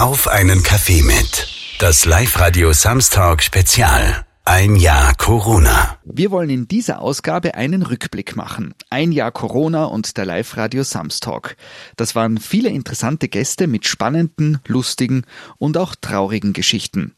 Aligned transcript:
Auf 0.00 0.28
einen 0.28 0.62
Kaffee 0.62 1.02
mit. 1.02 1.46
Das 1.78 2.06
Live-Radio 2.06 2.72
Samstag 2.72 3.42
Spezial. 3.42 4.24
Ein 4.46 4.76
Jahr 4.76 5.14
Corona. 5.14 5.98
Wir 6.04 6.30
wollen 6.30 6.48
in 6.48 6.66
dieser 6.66 7.02
Ausgabe 7.02 7.54
einen 7.54 7.82
Rückblick 7.82 8.34
machen. 8.34 8.72
Ein 8.88 9.12
Jahr 9.12 9.30
Corona 9.30 9.84
und 9.84 10.16
der 10.16 10.24
Live-Radio 10.24 10.84
Samstag. 10.84 11.58
Das 11.96 12.14
waren 12.14 12.38
viele 12.38 12.70
interessante 12.70 13.28
Gäste 13.28 13.66
mit 13.66 13.86
spannenden, 13.86 14.60
lustigen 14.66 15.24
und 15.58 15.76
auch 15.76 15.94
traurigen 15.94 16.54
Geschichten. 16.54 17.14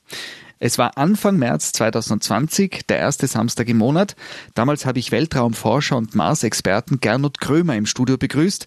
Es 0.59 0.77
war 0.77 0.99
Anfang 0.99 1.37
März 1.37 1.73
2020, 1.75 2.87
der 2.89 2.99
erste 2.99 3.29
Samstag 3.29 3.69
im 3.69 3.79
Monat. 3.79 4.17
Damals 4.55 4.87
habe 4.87 4.99
ich 4.99 5.13
Weltraumforscher 5.13 5.97
und 5.97 6.17
Mars-Experten 6.17 6.99
Gernot 6.99 7.41
Krömer 7.41 7.77
im 7.77 7.87
Studio 7.87 8.19
begrüßt. 8.19 8.67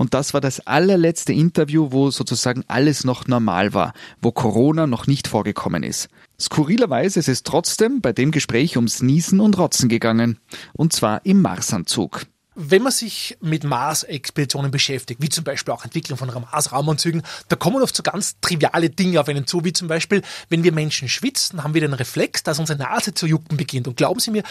Und 0.00 0.14
das 0.14 0.32
war 0.32 0.40
das 0.40 0.66
allerletzte 0.66 1.34
Interview, 1.34 1.88
wo 1.92 2.10
sozusagen 2.10 2.64
alles 2.68 3.04
noch 3.04 3.26
normal 3.26 3.74
war, 3.74 3.92
wo 4.22 4.32
Corona 4.32 4.86
noch 4.86 5.06
nicht 5.06 5.28
vorgekommen 5.28 5.82
ist. 5.82 6.08
Skurrilerweise 6.40 7.20
ist 7.20 7.28
es 7.28 7.42
trotzdem 7.42 8.00
bei 8.00 8.14
dem 8.14 8.30
Gespräch 8.30 8.78
ums 8.78 9.02
Niesen 9.02 9.40
und 9.40 9.58
Rotzen 9.58 9.90
gegangen. 9.90 10.38
Und 10.72 10.94
zwar 10.94 11.26
im 11.26 11.42
Marsanzug. 11.42 12.22
Wenn 12.54 12.82
man 12.82 12.92
sich 12.92 13.36
mit 13.42 13.62
Mars-Expeditionen 13.62 14.70
beschäftigt, 14.70 15.20
wie 15.20 15.28
zum 15.28 15.44
Beispiel 15.44 15.74
auch 15.74 15.84
Entwicklung 15.84 16.16
von 16.16 16.28
Mars-Raumanzügen, 16.28 17.20
da 17.48 17.56
kommen 17.56 17.82
oft 17.82 17.94
so 17.94 18.02
ganz 18.02 18.40
triviale 18.40 18.88
Dinge 18.88 19.20
auf 19.20 19.28
einen 19.28 19.46
zu, 19.46 19.66
wie 19.66 19.74
zum 19.74 19.88
Beispiel, 19.88 20.22
wenn 20.48 20.64
wir 20.64 20.72
Menschen 20.72 21.10
schwitzen, 21.10 21.62
haben 21.62 21.74
wir 21.74 21.82
den 21.82 21.92
Reflex, 21.92 22.42
dass 22.42 22.58
unsere 22.58 22.78
Nase 22.78 23.12
zu 23.12 23.26
jucken 23.26 23.58
beginnt. 23.58 23.86
Und 23.86 23.98
glauben 23.98 24.18
Sie 24.18 24.30
mir, 24.30 24.44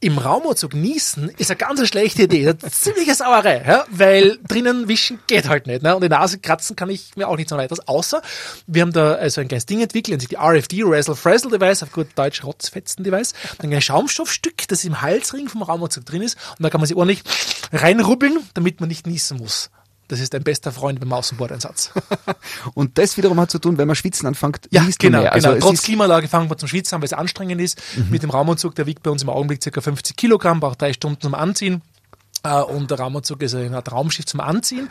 im 0.00 0.18
Raumanzug 0.18 0.74
niesen 0.74 1.30
ist 1.30 1.50
eine 1.50 1.56
ganz 1.56 1.86
schlechte 1.88 2.24
Idee. 2.24 2.48
Eine 2.48 2.58
ziemliche 2.58 3.14
Sauerei, 3.14 3.64
ja? 3.66 3.84
weil 3.90 4.38
drinnen 4.46 4.88
wischen 4.88 5.18
geht 5.26 5.48
halt 5.48 5.66
nicht. 5.66 5.82
Ne? 5.82 5.94
Und 5.94 6.02
die 6.02 6.08
Nase 6.08 6.38
kratzen 6.38 6.76
kann 6.76 6.90
ich 6.90 7.16
mir 7.16 7.28
auch 7.28 7.36
nicht 7.36 7.48
so 7.48 7.56
weiteres. 7.56 7.86
Außer, 7.88 8.20
wir 8.66 8.82
haben 8.82 8.92
da 8.92 9.14
also 9.14 9.40
ein 9.40 9.48
kleines 9.48 9.66
Ding 9.66 9.80
entwickelt, 9.80 10.20
sich 10.20 10.28
die 10.28 10.36
RFD, 10.36 10.82
Razzle 10.84 11.16
Frazzle 11.16 11.50
Device, 11.50 11.82
auf 11.82 11.92
gut 11.92 12.08
Deutsch 12.14 12.44
Rotzfetzen 12.44 13.04
Device. 13.04 13.32
Dann 13.58 13.72
ein 13.72 13.80
Schaumstoffstück, 13.80 14.68
das 14.68 14.84
im 14.84 15.00
Halsring 15.00 15.48
vom 15.48 15.62
Raumanzug 15.62 16.04
drin 16.04 16.22
ist. 16.22 16.36
Und 16.58 16.62
da 16.62 16.70
kann 16.70 16.80
man 16.80 16.86
sich 16.86 16.96
ordentlich 16.96 17.22
reinrubbeln, 17.72 18.38
damit 18.54 18.80
man 18.80 18.88
nicht 18.88 19.06
niesen 19.06 19.38
muss. 19.38 19.70
Das 20.08 20.20
ist 20.20 20.34
dein 20.34 20.44
bester 20.44 20.72
Freund 20.72 21.00
beim 21.00 21.12
Außenbordeinsatz. 21.12 21.92
und 22.74 22.98
das 22.98 23.16
wiederum 23.16 23.40
hat 23.40 23.50
zu 23.50 23.58
tun, 23.58 23.78
wenn 23.78 23.86
man 23.86 23.96
schwitzen 23.96 24.26
anfängt, 24.26 24.68
ja, 24.70 24.86
genau, 24.98 25.20
mehr. 25.20 25.32
Also 25.32 25.48
genau. 25.48 25.60
Trotz 25.60 25.82
Klimalage 25.82 26.28
fangen 26.28 26.48
wir 26.50 26.56
zum 26.56 26.68
Schwitzen 26.68 26.96
an, 26.96 27.02
weil 27.02 27.06
es 27.06 27.12
anstrengend 27.12 27.60
ist. 27.60 27.80
Mhm. 27.96 28.10
Mit 28.10 28.22
dem 28.22 28.30
Raumanzug, 28.30 28.74
der 28.74 28.86
wiegt 28.86 29.02
bei 29.02 29.10
uns 29.10 29.22
im 29.22 29.28
Augenblick 29.28 29.60
ca. 29.60 29.80
50 29.80 30.16
Kilogramm, 30.16 30.60
braucht 30.60 30.80
drei 30.80 30.92
Stunden 30.92 31.20
zum 31.20 31.34
Anziehen. 31.34 31.82
Äh, 32.42 32.62
und 32.62 32.90
der 32.90 33.00
Raumanzug 33.00 33.42
ist 33.42 33.54
Art 33.54 33.92
Raumschiff 33.92 34.26
zum 34.26 34.40
Anziehen. 34.40 34.88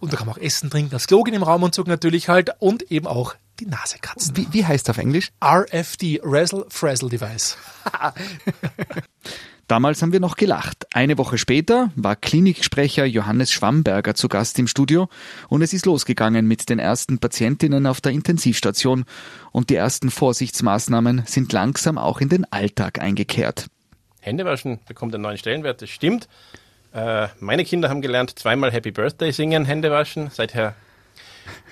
Und 0.00 0.12
da 0.12 0.16
kann 0.16 0.26
man 0.26 0.36
auch 0.36 0.40
essen, 0.40 0.70
trinken, 0.70 0.90
das 0.90 1.06
Klo 1.06 1.22
gehen 1.22 1.34
im 1.34 1.42
Raumanzug 1.42 1.86
natürlich 1.86 2.28
halt 2.28 2.50
und 2.58 2.90
eben 2.90 3.06
auch 3.06 3.34
die 3.60 3.66
Nase 3.66 3.98
kratzen. 4.00 4.36
Wie, 4.36 4.48
wie 4.50 4.66
heißt 4.66 4.88
das 4.88 4.96
auf 4.96 4.98
Englisch? 4.98 5.32
RFD, 5.42 6.20
Razzle 6.22 6.66
Frazzle 6.68 7.08
Device. 7.08 7.56
Damals 9.68 10.00
haben 10.00 10.12
wir 10.12 10.20
noch 10.20 10.36
gelacht. 10.36 10.86
Eine 10.94 11.18
Woche 11.18 11.38
später 11.38 11.90
war 11.96 12.14
Kliniksprecher 12.14 13.04
Johannes 13.04 13.50
Schwamberger 13.50 14.14
zu 14.14 14.28
Gast 14.28 14.60
im 14.60 14.68
Studio 14.68 15.08
und 15.48 15.60
es 15.60 15.72
ist 15.72 15.86
losgegangen 15.86 16.46
mit 16.46 16.68
den 16.68 16.78
ersten 16.78 17.18
Patientinnen 17.18 17.88
auf 17.88 18.00
der 18.00 18.12
Intensivstation 18.12 19.04
und 19.50 19.68
die 19.68 19.74
ersten 19.74 20.10
Vorsichtsmaßnahmen 20.10 21.24
sind 21.26 21.52
langsam 21.52 21.98
auch 21.98 22.20
in 22.20 22.28
den 22.28 22.44
Alltag 22.52 23.00
eingekehrt. 23.00 23.66
Händewaschen 24.20 24.78
bekommt 24.86 25.14
einen 25.14 25.22
neuen 25.22 25.38
Stellenwert, 25.38 25.82
das 25.82 25.90
stimmt. 25.90 26.28
Äh, 26.92 27.26
meine 27.40 27.64
Kinder 27.64 27.88
haben 27.88 28.02
gelernt, 28.02 28.38
zweimal 28.38 28.70
Happy 28.70 28.92
Birthday 28.92 29.32
singen, 29.32 29.64
Händewaschen. 29.64 30.30
Seither 30.30 30.76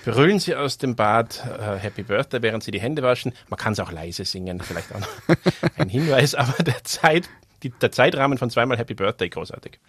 brüllen 0.03 0.39
sie 0.39 0.55
aus 0.55 0.77
dem 0.77 0.97
Bad 0.97 1.43
äh, 1.45 1.77
Happy 1.77 2.03
Birthday, 2.03 2.41
während 2.41 2.63
sie 2.63 2.71
die 2.71 2.81
Hände 2.81 3.03
waschen. 3.03 3.31
Man 3.47 3.57
kann 3.57 3.71
es 3.71 3.79
auch 3.79 3.93
leise 3.93 4.25
singen, 4.25 4.59
vielleicht 4.59 4.93
auch 4.93 4.99
noch 4.99 5.37
ein 5.77 5.87
Hinweis, 5.87 6.35
aber 6.35 6.61
der 6.61 6.83
Zeit 6.83 7.29
die, 7.65 7.73
der 7.81 7.91
Zeitrahmen 7.91 8.37
von 8.37 8.49
zweimal 8.49 8.77
Happy 8.77 8.93
Birthday 8.93 9.29
großartig. 9.29 9.79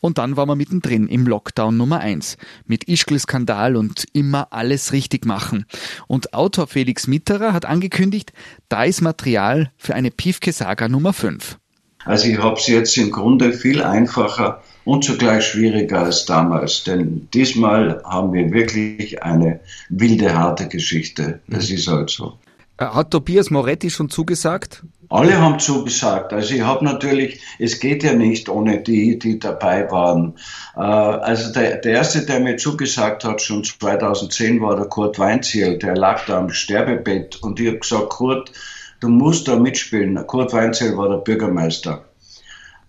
Und 0.00 0.16
dann 0.16 0.36
waren 0.38 0.48
wir 0.48 0.56
mittendrin 0.56 1.08
im 1.08 1.26
Lockdown 1.26 1.76
Nummer 1.76 2.00
1 2.00 2.38
mit 2.66 2.88
Ischgl-Skandal 2.88 3.76
und 3.76 4.06
immer 4.14 4.48
alles 4.50 4.92
richtig 4.92 5.26
machen. 5.26 5.66
Und 6.06 6.32
Autor 6.32 6.66
Felix 6.66 7.06
Mitterer 7.06 7.52
hat 7.52 7.66
angekündigt, 7.66 8.32
da 8.70 8.84
ist 8.84 9.02
Material 9.02 9.70
für 9.76 9.94
eine 9.94 10.10
Piefke-Saga 10.10 10.88
Nummer 10.88 11.12
5. 11.12 11.58
Also 12.06 12.28
ich 12.28 12.38
habe 12.38 12.58
es 12.58 12.66
jetzt 12.66 12.96
im 12.96 13.10
Grunde 13.10 13.52
viel 13.52 13.82
einfacher 13.82 14.62
und 14.84 15.04
zugleich 15.04 15.44
schwieriger 15.44 16.04
als 16.04 16.24
damals, 16.24 16.84
denn 16.84 17.28
diesmal 17.34 18.02
haben 18.04 18.32
wir 18.32 18.50
wirklich 18.52 19.22
eine 19.22 19.60
wilde, 19.90 20.34
harte 20.34 20.66
Geschichte. 20.68 21.40
Das 21.46 21.68
mhm. 21.68 21.76
ist 21.76 21.88
halt 21.88 22.08
so. 22.08 22.38
Äh, 22.78 22.86
hat 22.86 23.10
Tobias 23.10 23.50
Moretti 23.50 23.90
schon 23.90 24.08
zugesagt? 24.08 24.82
Alle 25.10 25.40
haben 25.40 25.58
zugesagt. 25.58 26.32
Also 26.32 26.54
ich 26.54 26.62
habe 26.62 26.84
natürlich, 26.84 27.40
es 27.58 27.80
geht 27.80 28.04
ja 28.04 28.12
nicht 28.12 28.48
ohne 28.48 28.80
die, 28.80 29.18
die 29.18 29.40
dabei 29.40 29.90
waren. 29.90 30.36
Äh, 30.76 30.80
also 30.80 31.52
der, 31.52 31.78
der 31.78 31.92
erste, 31.92 32.24
der 32.24 32.38
mir 32.38 32.56
zugesagt 32.56 33.24
hat, 33.24 33.42
schon 33.42 33.64
2010, 33.64 34.60
war 34.62 34.76
der 34.76 34.86
Kurt 34.86 35.18
Weinziel. 35.18 35.78
Der 35.78 35.96
lag 35.96 36.24
da 36.26 36.38
am 36.38 36.50
Sterbebett 36.50 37.42
und 37.42 37.58
ich 37.58 37.66
habe 37.66 37.80
gesagt, 37.80 38.10
Kurt, 38.10 38.52
du 39.00 39.08
musst 39.08 39.48
da 39.48 39.56
mitspielen. 39.56 40.24
Kurt 40.28 40.52
Weinziel 40.52 40.96
war 40.96 41.08
der 41.08 41.16
Bürgermeister. 41.16 42.04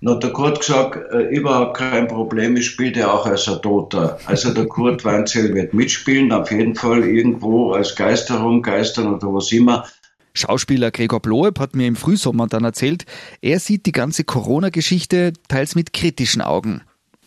Hat 0.06 0.24
der 0.24 0.34
Kurt 0.34 0.60
gesagt, 0.60 1.12
äh, 1.12 1.24
überhaupt 1.36 1.78
kein 1.78 2.08
Problem, 2.08 2.56
ich 2.56 2.68
spiele 2.68 3.12
auch 3.12 3.26
als 3.26 3.48
ein 3.48 3.62
Toter. 3.64 4.20
Also 4.28 4.54
der 4.54 4.68
Kurt 4.68 5.04
Weinzel 5.06 5.56
wird 5.56 5.74
mitspielen, 5.74 6.32
auf 6.32 6.52
jeden 6.52 6.76
Fall 6.76 7.04
irgendwo 7.04 7.72
als 7.72 7.96
Geisterung, 7.96 8.62
Geistern 8.62 9.14
oder 9.14 9.34
was 9.34 9.52
immer. 9.52 9.86
Schauspieler 10.34 10.92
Gregor 10.92 11.20
Bloeb 11.20 11.60
hat 11.60 11.76
mir 11.76 11.88
im 11.88 11.96
Frühsommer 11.96 12.48
dann 12.48 12.64
erzählt, 12.64 13.06
er 13.42 13.60
sieht 13.60 13.86
die 13.86 13.92
ganze 13.92 14.24
Corona-Geschichte 14.24 15.34
teils 15.48 15.76
mit 15.76 15.94
kritischen 15.94 16.42
Augen. 16.42 16.82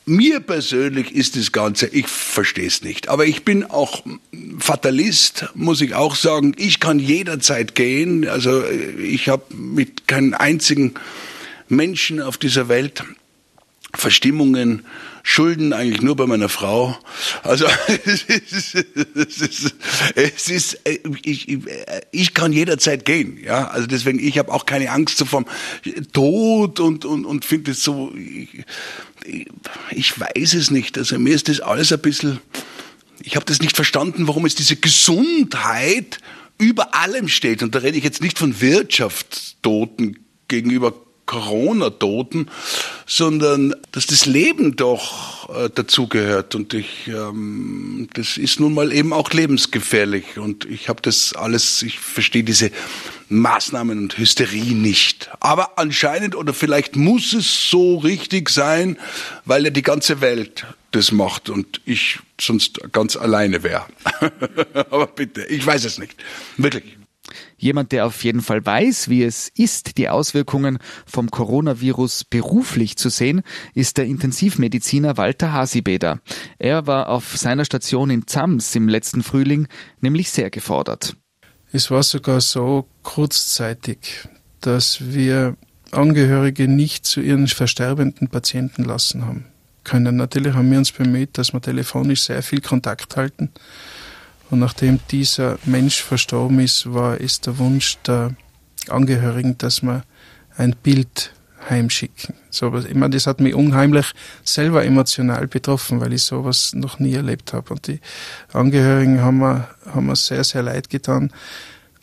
Mir 0.07 0.41
persönlich 0.41 1.15
ist 1.15 1.35
das 1.35 1.51
Ganze, 1.53 1.87
ich 1.87 2.09
verstehe 2.09 2.67
es 2.67 2.83
nicht. 2.83 3.09
Aber 3.09 3.25
ich 3.25 3.45
bin 3.45 3.65
auch 3.65 4.03
Fatalist, 4.59 5.47
muss 5.55 5.81
ich 5.81 5.95
auch 5.95 6.15
sagen. 6.15 6.55
Ich 6.59 6.79
kann 6.79 6.99
jederzeit 6.99 7.75
gehen. 7.75 8.29
Also 8.29 8.65
ich 8.67 9.31
habe 9.31 9.45
mit 9.55 10.07
keinem 10.07 10.35
einzigen 10.35 10.95
Menschen 11.69 12.21
auf 12.21 12.37
dieser 12.37 12.69
Welt 12.69 13.03
Verstimmungen, 13.95 14.85
Schulden 15.27 15.73
eigentlich 15.73 16.03
nur 16.03 16.17
bei 16.17 16.27
meiner 16.27 16.51
Frau. 16.51 16.97
Also 17.43 17.65
es 18.05 18.25
ist, 18.25 18.75
es 18.75 19.39
ist, 19.39 19.75
es 20.15 20.49
ist 20.51 20.81
ich, 21.25 21.59
ich 22.13 22.35
kann 22.35 22.53
jederzeit 22.53 23.07
gehen. 23.07 23.39
Ja, 23.43 23.69
also 23.69 23.87
deswegen 23.87 24.19
ich 24.19 24.39
habe 24.39 24.53
auch 24.53 24.67
keine 24.67 24.91
Angst 24.91 25.17
so 25.17 25.25
vom 25.25 25.47
Tod 26.13 26.79
und 26.79 27.07
und 27.07 27.25
und 27.25 27.45
finde 27.47 27.71
es 27.71 27.83
so. 27.83 28.13
Ich, 28.15 28.65
ich 29.91 30.21
weiß 30.21 30.53
es 30.55 30.71
nicht. 30.71 30.99
Also 30.99 31.19
mir 31.19 31.35
ist 31.35 31.49
das 31.49 31.61
alles 31.61 31.91
ein 31.91 32.01
bisschen. 32.01 32.41
Ich 33.23 33.35
habe 33.35 33.47
das 33.47 33.61
nicht 33.61 33.75
verstanden, 33.75 34.29
warum 34.29 34.45
es 34.45 34.55
diese 34.55 34.77
Gesundheit 34.77 36.19
über 36.59 36.95
allem 36.95 37.29
steht. 37.29 37.63
Und 37.63 37.75
da 37.75 37.79
rede 37.79 37.97
ich 37.97 38.05
jetzt 38.05 38.21
nicht 38.21 38.39
von 38.39 38.61
Wirtschaftstoten 38.61 40.19
gegenüber 40.49 40.93
Corona-Toten, 41.27 42.51
sondern 43.07 43.75
dass 43.93 44.07
das 44.07 44.27
Leben 44.27 44.77
doch 44.77 45.49
äh, 45.49 45.71
dazugehört. 45.75 46.55
Und 46.55 46.75
ich, 46.75 47.09
ähm, 47.09 48.09
das 48.15 48.37
ist 48.37 48.61
nun 48.61 48.75
mal 48.75 48.93
eben 48.93 49.13
auch 49.13 49.31
lebensgefährlich. 49.31 50.39
Und 50.39 50.65
ich 50.65 50.89
habe 50.89 51.03
das 51.03 51.35
alles, 51.35 51.83
ich 51.83 51.99
verstehe 51.99 52.45
diese 52.45 52.71
Maßnahmen 53.29 53.99
und 53.99 54.19
Hysterie 54.19 54.75
nicht. 54.75 55.31
Aber 55.41 55.79
anscheinend 55.79 56.37
oder 56.37 56.55
vielleicht 56.55 56.97
muss 56.97 57.33
es 57.33 57.71
so 57.71 57.97
richtig 57.97 58.51
sein, 58.51 58.99
weil 59.45 59.65
ja 59.65 59.71
die 59.71 59.83
ganze 59.83 60.21
Welt 60.21 60.67
das 60.91 61.11
macht 61.11 61.51
und 61.51 61.81
ich 61.85 62.21
sonst 62.41 62.81
ganz 62.93 63.17
alleine 63.17 63.63
wäre. 63.63 63.87
Aber 64.75 65.07
bitte, 65.09 65.45
ich 65.45 65.65
weiß 65.67 65.85
es 65.85 65.99
nicht. 65.99 66.15
Wirklich. 66.57 66.97
Jemand, 67.57 67.93
der 67.93 68.07
auf 68.07 68.23
jeden 68.25 68.43
Fall 68.43 68.65
weiß, 68.65 69.09
wie 69.09 69.23
es 69.23 69.49
ist, 69.57 69.97
die 69.97 70.09
Auswirkungen 70.09 70.79
vom 71.07 71.31
Coronavirus 71.31 72.25
beruflich 72.25 72.97
zu 72.97 73.09
sehen, 73.09 73.43
ist 73.75 73.97
der 73.97 74.07
Intensivmediziner 74.07 75.17
Walter 75.17 75.53
Hasibeder. 75.53 76.21
Er 76.59 76.87
war 76.87 77.09
auf 77.09 77.37
seiner 77.37 77.65
Station 77.65 78.11
in 78.11 78.27
Zams 78.27 78.75
im 78.75 78.89
letzten 78.89 79.23
Frühling 79.23 79.69
nämlich 80.01 80.31
sehr 80.31 80.51
gefordert. 80.51 81.17
Es 81.73 81.91
war 81.91 82.03
sogar 82.03 82.41
so 82.41 82.87
kurzzeitig, 83.03 84.29
dass 84.61 85.13
wir 85.13 85.57
Angehörige 85.91 86.69
nicht 86.69 87.07
zu 87.07 87.21
ihren 87.21 87.47
versterbenden 87.47 88.29
Patienten 88.29 88.85
lassen 88.85 89.25
haben 89.25 89.47
können. 89.85 90.17
Natürlich 90.17 90.55
haben 90.55 90.71
wir 90.71 90.79
uns 90.79 90.93
bemüht, 90.93 91.39
dass 91.39 91.53
wir 91.53 91.61
telefonisch 91.61 92.23
sehr 92.23 92.43
viel 92.43 92.61
Kontakt 92.61 93.17
halten 93.17 93.51
und 94.55 94.61
nachdem 94.61 95.01
dieser 95.11 95.59
Mensch 95.65 96.01
verstorben 96.01 96.61
ist, 96.61 96.95
war 96.95 97.21
es 97.21 97.41
der 97.41 97.59
Wunsch 97.59 97.99
der 98.07 98.37
Angehörigen, 98.89 99.59
dass 99.59 99.83
man 99.83 100.05
ein 100.57 100.77
Bild 100.81 101.33
heimschicken. 101.69 102.37
So, 102.51 102.73
ich 102.77 102.95
meine, 102.95 103.11
das 103.11 103.27
hat 103.27 103.41
mich 103.41 103.53
unheimlich 103.53 104.13
selber 104.45 104.85
emotional 104.85 105.49
betroffen, 105.49 106.01
weil 106.01 106.13
ich 106.13 106.23
sowas 106.23 106.73
noch 106.73 107.01
nie 107.01 107.15
erlebt 107.15 107.53
habe. 107.53 107.75
Und 107.75 107.89
die 107.89 107.99
Angehörigen 108.53 109.23
haben 109.23 109.39
mir, 109.39 109.67
haben 109.93 110.07
mir 110.07 110.15
sehr, 110.15 110.45
sehr 110.45 110.63
leid 110.63 110.89
getan. 110.89 111.33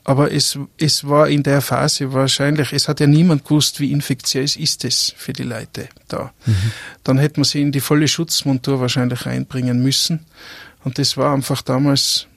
Aber 0.03 0.33
es, 0.33 0.59
es 0.77 1.07
war 1.07 1.29
in 1.29 1.43
der 1.43 1.61
Phase 1.61 2.11
wahrscheinlich, 2.11 2.73
es 2.73 2.89
hat 2.89 2.99
ja 2.99 3.07
niemand 3.07 3.45
gewusst, 3.45 3.79
wie 3.79 3.93
infektiös 3.93 4.57
ist 4.57 4.83
es 4.83 5.13
für 5.15 5.31
die 5.31 5.43
Leute 5.43 5.87
da. 6.09 6.33
Mhm. 6.45 6.71
Dann 7.05 7.17
hätte 7.17 7.39
man 7.39 7.45
sie 7.45 7.61
in 7.61 7.71
die 7.71 7.79
volle 7.79 8.09
Schutzmontur 8.09 8.81
wahrscheinlich 8.81 9.25
reinbringen 9.25 9.81
müssen. 9.81 10.25
Und 10.83 10.97
das 10.97 11.15
war 11.15 11.33
einfach 11.33 11.61
damals 11.61 12.27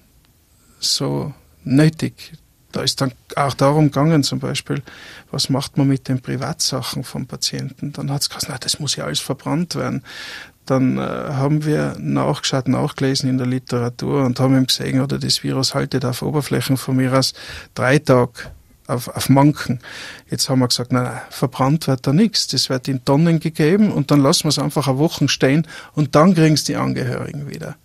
so 0.79 1.33
nötig. 1.65 2.33
Da 2.73 2.83
ist 2.83 3.01
dann 3.01 3.13
auch 3.37 3.55
darum 3.55 3.87
gegangen, 3.87 4.25
zum 4.25 4.41
Beispiel, 4.41 4.83
was 5.31 5.49
macht 5.49 5.77
man 5.77 5.87
mit 5.87 6.09
den 6.09 6.21
Privatsachen 6.21 7.05
vom 7.05 7.27
Patienten? 7.27 7.93
Dann 7.93 8.11
hat 8.11 8.23
es 8.23 8.29
gesagt, 8.29 8.47
na, 8.49 8.59
das 8.59 8.81
muss 8.81 8.97
ja 8.97 9.05
alles 9.05 9.21
verbrannt 9.21 9.77
werden. 9.77 10.03
Dann 10.67 10.99
äh, 10.99 11.01
haben 11.01 11.65
wir 11.65 11.95
nachgeschaut, 11.99 12.69
nachgelesen 12.69 13.29
in 13.29 13.39
der 13.39 13.47
Literatur 13.47 14.25
und 14.25 14.41
haben 14.41 14.57
ihm 14.57 14.67
gesehen, 14.67 15.01
oder 15.01 15.19
das 15.19 15.45
Virus 15.45 15.75
haltet 15.75 16.05
auf 16.05 16.23
Oberflächen 16.23 16.77
von 16.77 16.97
mir 16.97 17.17
aus 17.17 17.35
drei 17.75 17.99
Tage 17.99 18.51
auf, 18.87 19.09
auf 19.09 19.29
Manken. 19.29 19.81
Jetzt 20.31 20.49
haben 20.49 20.59
wir 20.59 20.69
gesagt, 20.69 20.93
nein, 20.93 21.05
nein, 21.05 21.21
verbrannt 21.31 21.87
wird 21.87 22.07
da 22.07 22.13
nichts. 22.13 22.49
Das 22.49 22.69
wird 22.69 22.89
in 22.89 23.05
Tonnen 23.05 23.41
gegeben 23.41 23.93
und 23.93 24.11
dann 24.11 24.21
lassen 24.21 24.45
wir 24.45 24.51
es 24.51 24.59
einfach 24.59 24.89
eine 24.89 24.99
Woche 24.99 25.29
stehen 25.29 25.67
und 25.95 26.15
dann 26.15 26.35
kriegen 26.35 26.55
es 26.55 26.65
die 26.65 26.77
Angehörigen 26.77 27.49
wieder. 27.49 27.77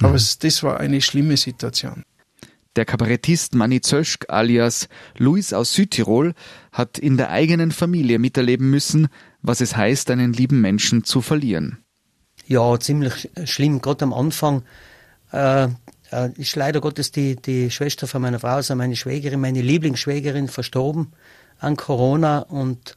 Aber 0.00 0.10
mhm. 0.10 0.16
es, 0.16 0.38
das 0.38 0.62
war 0.62 0.78
eine 0.78 1.00
schlimme 1.00 1.36
Situation. 1.36 2.02
Der 2.76 2.84
Kabarettist 2.84 3.54
Manny 3.54 3.80
Zöschk 3.80 4.26
alias 4.28 4.88
Luis 5.16 5.52
aus 5.52 5.74
Südtirol 5.74 6.34
hat 6.70 6.98
in 6.98 7.16
der 7.16 7.30
eigenen 7.30 7.72
Familie 7.72 8.20
miterleben 8.20 8.70
müssen, 8.70 9.08
was 9.42 9.60
es 9.60 9.76
heißt, 9.76 10.10
einen 10.10 10.32
lieben 10.32 10.60
Menschen 10.60 11.02
zu 11.02 11.20
verlieren. 11.20 11.78
Ja, 12.46 12.78
ziemlich 12.78 13.30
schlimm. 13.44 13.80
Gerade 13.80 14.04
am 14.04 14.12
Anfang 14.12 14.62
äh, 15.32 15.68
äh, 16.12 16.30
ist 16.36 16.54
leider 16.54 16.80
Gottes 16.80 17.10
die, 17.10 17.36
die 17.36 17.70
Schwester 17.70 18.06
von 18.06 18.22
meiner 18.22 18.38
Frau, 18.38 18.56
also 18.56 18.74
meine 18.76 18.96
Schwägerin, 18.96 19.40
meine 19.40 19.62
Lieblingsschwägerin, 19.62 20.48
verstorben 20.48 21.12
an 21.58 21.76
Corona 21.76 22.40
und 22.40 22.96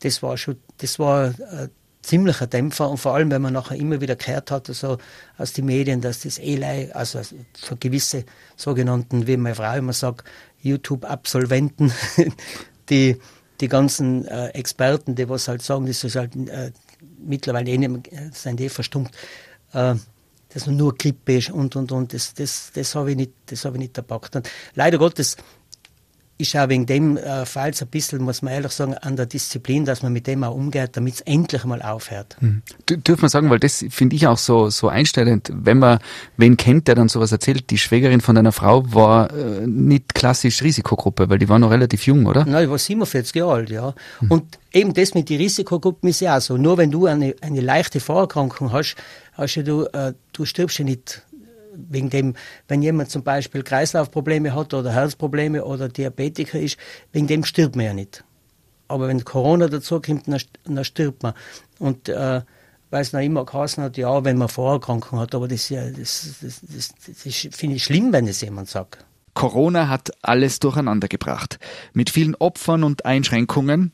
das 0.00 0.22
war 0.22 0.36
schon, 0.36 0.56
das 0.78 0.98
war 0.98 1.28
äh, 1.28 1.68
ziemlicher 2.08 2.46
Dämpfer 2.46 2.88
und 2.88 2.96
vor 2.96 3.14
allem, 3.14 3.30
wenn 3.30 3.42
man 3.42 3.52
nachher 3.52 3.76
immer 3.76 4.00
wieder 4.00 4.16
gehört 4.16 4.50
hat, 4.50 4.68
also 4.70 4.96
aus 5.36 5.52
den 5.52 5.66
Medien, 5.66 6.00
dass 6.00 6.20
das 6.20 6.38
Eli, 6.38 6.90
also 6.92 7.20
für 7.52 7.76
gewisse 7.76 8.24
sogenannten, 8.56 9.26
wie 9.26 9.36
meine 9.36 9.54
Frau 9.54 9.76
immer 9.76 9.92
sagt, 9.92 10.24
YouTube-Absolventen, 10.62 11.92
die, 12.88 13.18
die 13.60 13.68
ganzen 13.68 14.26
äh, 14.26 14.48
Experten, 14.48 15.16
die 15.16 15.28
was 15.28 15.48
halt 15.48 15.60
sagen, 15.60 15.84
das 15.84 16.02
ist 16.02 16.16
halt 16.16 16.34
äh, 16.34 16.72
mittlerweile 17.18 17.70
eh 17.70 17.76
nicht 17.76 17.90
mehr, 17.90 18.30
sind 18.32 18.58
eh 18.62 18.70
verstummt, 18.70 19.10
äh, 19.74 19.94
dass 20.48 20.66
nur 20.66 20.94
Grippe 20.94 21.36
ist 21.36 21.50
und 21.50 21.76
und 21.76 21.92
und, 21.92 22.14
das, 22.14 22.32
das, 22.32 22.70
das 22.72 22.94
habe 22.94 23.10
ich 23.10 23.18
nicht, 23.18 23.32
das 23.46 23.66
habe 23.66 23.76
ich 23.76 23.80
nicht 23.80 23.98
erpackt. 23.98 24.34
Und 24.34 24.48
leider 24.74 24.96
Gottes 24.96 25.36
ist 26.38 26.56
auch 26.56 26.68
wegen 26.68 26.86
dem 26.86 27.16
äh, 27.16 27.44
Fall 27.44 27.74
so 27.74 27.84
ein 27.84 27.88
bisschen, 27.88 28.22
muss 28.22 28.42
man 28.42 28.54
ehrlich 28.54 28.72
sagen, 28.72 28.94
an 28.94 29.16
der 29.16 29.26
Disziplin, 29.26 29.84
dass 29.84 30.02
man 30.02 30.12
mit 30.12 30.28
dem 30.28 30.44
auch 30.44 30.54
umgeht, 30.54 30.90
damit 30.96 31.14
es 31.14 31.20
endlich 31.22 31.64
mal 31.64 31.82
aufhört. 31.82 32.36
Mhm. 32.40 32.62
Dürfen 32.88 33.22
wir 33.22 33.28
sagen, 33.28 33.50
weil 33.50 33.58
das 33.58 33.84
finde 33.90 34.14
ich 34.14 34.26
auch 34.28 34.38
so, 34.38 34.70
so 34.70 34.88
einstellend, 34.88 35.50
wenn 35.52 35.78
man 35.78 35.98
wen 36.36 36.56
kennt, 36.56 36.86
der 36.86 36.94
dann 36.94 37.08
sowas 37.08 37.32
erzählt, 37.32 37.70
die 37.70 37.78
Schwägerin 37.78 38.20
von 38.20 38.36
deiner 38.36 38.52
Frau 38.52 38.84
war 38.94 39.32
äh, 39.34 39.66
nicht 39.66 40.14
klassisch 40.14 40.62
Risikogruppe, 40.62 41.28
weil 41.28 41.38
die 41.38 41.48
war 41.48 41.58
noch 41.58 41.70
relativ 41.70 42.06
jung, 42.06 42.26
oder? 42.26 42.44
Nein, 42.44 42.64
die 42.64 42.70
war 42.70 42.78
47 42.78 43.34
Jahre 43.34 43.52
alt, 43.52 43.70
ja. 43.70 43.94
Mhm. 44.20 44.30
Und 44.30 44.58
eben 44.72 44.94
das 44.94 45.14
mit 45.14 45.28
den 45.28 45.38
Risikogruppen 45.38 46.08
ist 46.08 46.20
ja 46.20 46.36
auch 46.36 46.40
so. 46.40 46.56
Nur 46.56 46.78
wenn 46.78 46.92
du 46.92 47.06
eine, 47.06 47.34
eine 47.40 47.60
leichte 47.60 47.98
Vorerkrankung 47.98 48.72
hast, 48.72 48.94
hast 49.32 49.56
du, 49.56 49.86
äh, 49.92 50.12
du 50.32 50.44
stirbst 50.44 50.78
ja 50.78 50.84
nicht 50.84 51.22
wegen 51.88 52.10
dem, 52.10 52.34
wenn 52.66 52.82
jemand 52.82 53.10
zum 53.10 53.22
Beispiel 53.22 53.62
Kreislaufprobleme 53.62 54.54
hat 54.54 54.74
oder 54.74 54.92
Herzprobleme 54.92 55.64
oder 55.64 55.88
Diabetiker 55.88 56.58
ist, 56.58 56.76
wegen 57.12 57.26
dem 57.26 57.44
stirbt 57.44 57.76
man 57.76 57.84
ja 57.86 57.94
nicht. 57.94 58.24
Aber 58.88 59.08
wenn 59.08 59.24
Corona 59.24 59.68
dazu 59.68 60.00
kommt, 60.00 60.26
dann, 60.28 60.40
dann 60.64 60.84
stirbt 60.84 61.22
man. 61.22 61.34
Und 61.78 62.08
äh, 62.08 62.42
weil 62.90 63.02
es 63.02 63.12
noch 63.12 63.20
immer 63.20 63.44
geheißen 63.44 63.82
hat, 63.82 63.96
ja, 63.96 64.24
wenn 64.24 64.38
man 64.38 64.48
Vorerkrankungen 64.48 65.22
hat, 65.22 65.34
aber 65.34 65.46
das, 65.46 65.68
ja, 65.68 65.88
das, 65.90 66.36
das, 66.40 66.60
das, 66.62 66.94
das 67.24 67.48
finde 67.54 67.76
ich 67.76 67.84
schlimm, 67.84 68.12
wenn 68.12 68.26
es 68.26 68.40
jemand 68.40 68.68
sagt. 68.68 69.04
Corona 69.34 69.88
hat 69.88 70.10
alles 70.22 70.58
durcheinander 70.58 71.06
gebracht. 71.06 71.58
Mit 71.92 72.10
vielen 72.10 72.34
Opfern 72.34 72.82
und 72.82 73.04
Einschränkungen. 73.04 73.92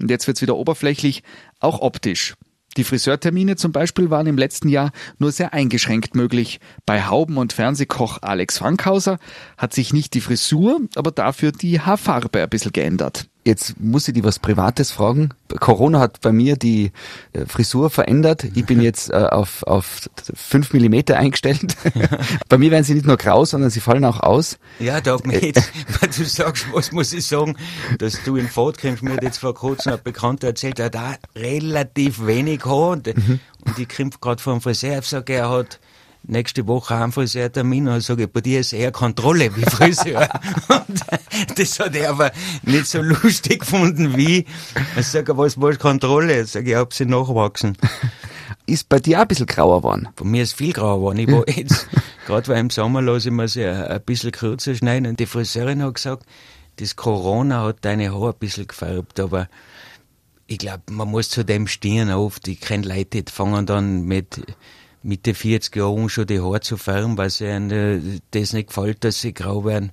Und 0.00 0.10
jetzt 0.10 0.26
wird 0.26 0.38
es 0.38 0.42
wieder 0.42 0.56
oberflächlich, 0.56 1.22
auch 1.60 1.80
optisch. 1.80 2.34
Die 2.76 2.84
Friseurtermine 2.84 3.56
zum 3.56 3.72
Beispiel 3.72 4.10
waren 4.10 4.26
im 4.26 4.38
letzten 4.38 4.68
Jahr 4.68 4.92
nur 5.18 5.32
sehr 5.32 5.52
eingeschränkt 5.52 6.14
möglich. 6.14 6.60
Bei 6.86 7.06
Hauben- 7.06 7.38
und 7.38 7.52
Fernsehkoch 7.52 8.18
Alex 8.22 8.58
Frankhauser 8.58 9.18
hat 9.56 9.72
sich 9.72 9.92
nicht 9.92 10.14
die 10.14 10.20
Frisur, 10.20 10.80
aber 10.94 11.10
dafür 11.10 11.52
die 11.52 11.80
Haarfarbe 11.80 12.42
ein 12.42 12.50
bisschen 12.50 12.72
geändert. 12.72 13.29
Jetzt 13.44 13.80
muss 13.80 14.06
ich 14.06 14.14
dir 14.14 14.24
was 14.24 14.38
Privates 14.38 14.90
fragen. 14.90 15.30
Corona 15.60 15.98
hat 16.00 16.20
bei 16.20 16.30
mir 16.30 16.56
die 16.56 16.92
äh, 17.32 17.46
Frisur 17.46 17.88
verändert. 17.88 18.44
Ich 18.54 18.66
bin 18.66 18.82
jetzt 18.82 19.10
äh, 19.10 19.14
auf, 19.14 19.62
auf 19.62 20.10
fünf 20.34 20.74
Millimeter 20.74 21.16
eingestellt. 21.16 21.74
bei 22.48 22.58
mir 22.58 22.70
werden 22.70 22.84
sie 22.84 22.92
nicht 22.92 23.06
nur 23.06 23.16
grau, 23.16 23.46
sondern 23.46 23.70
sie 23.70 23.80
fallen 23.80 24.04
auch 24.04 24.20
aus. 24.20 24.58
Ja, 24.78 25.00
Doc, 25.00 25.24
äh, 25.26 25.52
wenn 26.00 26.10
du 26.10 26.24
sagst, 26.26 26.66
was 26.72 26.92
muss 26.92 27.14
ich 27.14 27.26
sagen, 27.26 27.56
dass 27.98 28.22
du 28.24 28.36
in 28.36 28.48
kommst. 28.52 29.02
Mir 29.02 29.14
hat 29.14 29.22
jetzt 29.22 29.38
vor 29.38 29.54
kurzem 29.54 29.94
ein 29.94 30.02
Bekannter 30.04 30.48
erzählt, 30.48 30.78
er 30.78 30.86
hat 30.86 30.94
da 30.94 31.14
relativ 31.34 32.26
wenig 32.26 32.64
Haar 32.66 32.90
und, 32.90 33.06
mhm. 33.06 33.40
und 33.64 33.78
ich 33.78 33.88
kämpfe 33.88 34.18
gerade 34.20 34.42
vom 34.42 34.60
Friseur. 34.60 34.98
Ich 34.98 35.06
sage, 35.06 35.32
er 35.32 35.50
hat 35.50 35.80
nächste 36.22 36.66
Woche 36.66 36.96
haben 36.96 37.12
Friseurtermin 37.12 37.88
und 37.88 38.02
sage 38.02 38.24
ich, 38.24 38.30
bei 38.30 38.40
dir 38.40 38.60
ist 38.60 38.72
eher 38.72 38.92
Kontrolle 38.92 39.54
wie 39.56 39.62
Friseur. 39.62 40.28
und 40.68 41.58
das 41.58 41.78
hat 41.78 41.94
er 41.94 42.10
aber 42.10 42.32
nicht 42.62 42.86
so 42.86 43.02
lustig 43.02 43.60
gefunden 43.60 44.16
wie, 44.16 44.46
ich 44.96 45.06
sage, 45.06 45.36
was 45.36 45.60
war 45.60 45.74
Kontrolle? 45.76 46.42
Ich 46.42 46.52
sage, 46.52 46.70
ich 46.70 46.76
hab 46.76 46.92
sie 46.92 47.06
nachwachsen. 47.06 47.76
Ist 48.66 48.88
bei 48.88 49.00
dir 49.00 49.18
auch 49.18 49.22
ein 49.22 49.28
bisschen 49.28 49.46
grauer 49.46 49.78
geworden? 49.78 50.08
Bei 50.16 50.24
mir 50.24 50.42
ist 50.42 50.54
viel 50.54 50.72
grauer 50.72 50.96
geworden. 50.96 51.18
Ich 51.18 51.30
war 51.30 51.48
jetzt, 51.56 51.88
gerade 52.26 52.48
weil 52.48 52.58
im 52.58 52.70
Sommer 52.70 53.02
lasse 53.02 53.28
ich 53.28 53.34
mir 53.34 53.48
sie 53.48 53.64
ein 53.64 54.00
bisschen 54.02 54.32
kürzer 54.32 54.74
schneiden 54.74 55.06
und 55.06 55.20
die 55.20 55.26
Friseurin 55.26 55.82
hat 55.82 55.94
gesagt, 55.94 56.24
das 56.76 56.96
Corona 56.96 57.62
hat 57.64 57.78
deine 57.82 58.12
Haare 58.12 58.30
ein 58.30 58.38
bisschen 58.38 58.66
gefärbt, 58.66 59.20
aber 59.20 59.48
ich 60.46 60.58
glaube, 60.58 60.82
man 60.90 61.08
muss 61.08 61.28
zu 61.28 61.44
dem 61.44 61.68
stehen 61.68 62.10
oft. 62.10 62.48
Ich 62.48 62.60
kenne 62.60 62.88
Leute, 62.88 63.22
die 63.22 63.32
fangen 63.32 63.66
dann 63.66 64.02
mit 64.02 64.40
Mitte 65.02 65.34
40 65.34 65.74
Jahren 65.76 66.08
schon 66.10 66.26
die 66.26 66.40
Haare 66.40 66.60
zu 66.60 66.76
färben, 66.76 67.16
weil 67.16 67.30
sie 67.30 67.46
ihnen 67.46 68.20
das 68.32 68.52
nicht 68.52 68.68
gefällt, 68.68 69.02
dass 69.02 69.20
sie 69.20 69.32
grau 69.32 69.64
werden. 69.64 69.92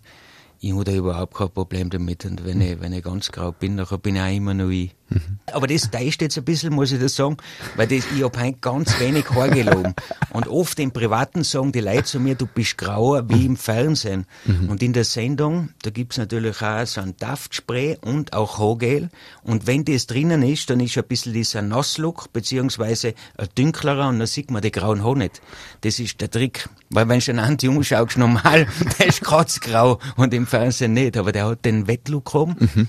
Ich 0.60 0.74
habe 0.74 0.84
da 0.84 0.92
überhaupt 0.92 1.36
kein 1.36 1.50
Problem 1.50 1.90
damit. 1.90 2.26
Und 2.26 2.44
wenn 2.46 2.60
ich, 2.60 2.82
wenn 2.82 2.92
ich 2.92 3.04
ganz 3.04 3.32
grau 3.32 3.52
bin, 3.54 3.78
dann 3.78 3.88
bin 4.02 4.16
ich 4.16 4.22
auch 4.22 4.28
immer 4.36 4.54
noch 4.54 4.70
ich. 4.70 4.97
Mhm. 5.10 5.40
Aber 5.54 5.68
das 5.68 5.90
täuscht 5.90 6.22
jetzt 6.22 6.38
ein 6.38 6.44
bisschen, 6.44 6.74
muss 6.74 6.92
ich 6.92 7.00
das 7.00 7.16
sagen, 7.16 7.38
weil 7.76 7.88
das, 7.88 8.06
ich 8.16 8.24
habe 8.24 8.40
heute 8.40 8.58
ganz 8.60 9.00
wenig 9.00 9.30
Haar 9.30 9.50
gelogen. 9.50 9.94
Und 10.32 10.48
oft 10.48 10.80
im 10.80 10.92
Privaten 10.92 11.44
sagen 11.44 11.72
die 11.72 11.80
Leute 11.80 12.04
zu 12.04 12.20
mir, 12.20 12.36
du 12.36 12.46
bist 12.46 12.78
grauer 12.78 13.30
wie 13.30 13.46
im 13.46 13.56
Fernsehen. 13.56 14.26
Mhm. 14.46 14.70
Und 14.70 14.84
in 14.84 14.94
der 14.94 15.06
Sendung, 15.06 15.70
da 15.84 15.90
gibt's 15.90 16.18
natürlich 16.18 16.62
auch 16.62 16.86
so 16.86 17.02
ein 17.02 17.16
Duftspray 17.18 17.98
und 18.02 18.34
auch 18.34 18.60
Haargel. 18.60 19.10
Und 19.44 19.68
wenn 19.68 19.86
das 19.86 20.08
drinnen 20.08 20.44
ist, 20.44 20.70
dann 20.70 20.80
ist 20.80 20.98
ein 20.98 21.06
bisschen 21.06 21.34
dieser 21.34 21.62
Nasslook, 21.62 22.34
beziehungsweise 22.34 23.14
ein 23.38 23.48
dünklerer 23.58 24.10
und 24.10 24.20
dann 24.20 24.28
sieht 24.28 24.52
man 24.52 24.62
die 24.62 24.72
grauen 24.72 25.04
Haare 25.04 25.18
nicht. 25.18 25.42
Das 25.82 26.00
ist 26.00 26.20
der 26.20 26.30
Trick. 26.30 26.68
Weil 26.90 27.08
wenn 27.08 27.20
du 27.20 27.32
einen 27.32 27.40
Anti 27.40 27.68
umschaust, 27.68 28.18
normal, 28.18 28.68
der 29.00 29.08
ist 29.08 29.22
kratzgrau 29.22 30.00
und 30.18 30.34
im 30.34 30.46
Fernsehen 30.46 30.94
nicht, 30.94 31.18
aber 31.18 31.32
der 31.32 31.46
hat 31.48 31.66
den 31.66 31.88
Wettlook 31.88 32.36
oben. 32.36 32.56
Mhm. 32.60 32.88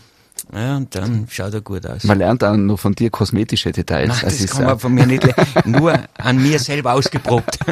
Ja, 0.52 0.76
und 0.76 0.95
dann 0.95 1.26
schaut 1.31 1.55
er 1.55 1.61
gut 1.61 1.87
aus. 1.87 2.05
Man 2.05 2.19
lernt 2.19 2.43
auch 2.43 2.57
noch 2.57 2.78
von 2.78 2.95
dir 2.95 3.11
kosmetische 3.11 3.73
Details. 3.73 4.09
Nein, 4.09 4.21
das, 4.23 4.38
das 4.38 4.50
kann 4.50 4.64
man 4.64 4.78
von 4.78 4.95
mir 4.95 5.07
nicht 5.07 5.26
nur 5.67 5.99
an 6.17 6.43
mir 6.43 6.59
selber 6.59 6.95
ausgeprobt. 6.95 7.59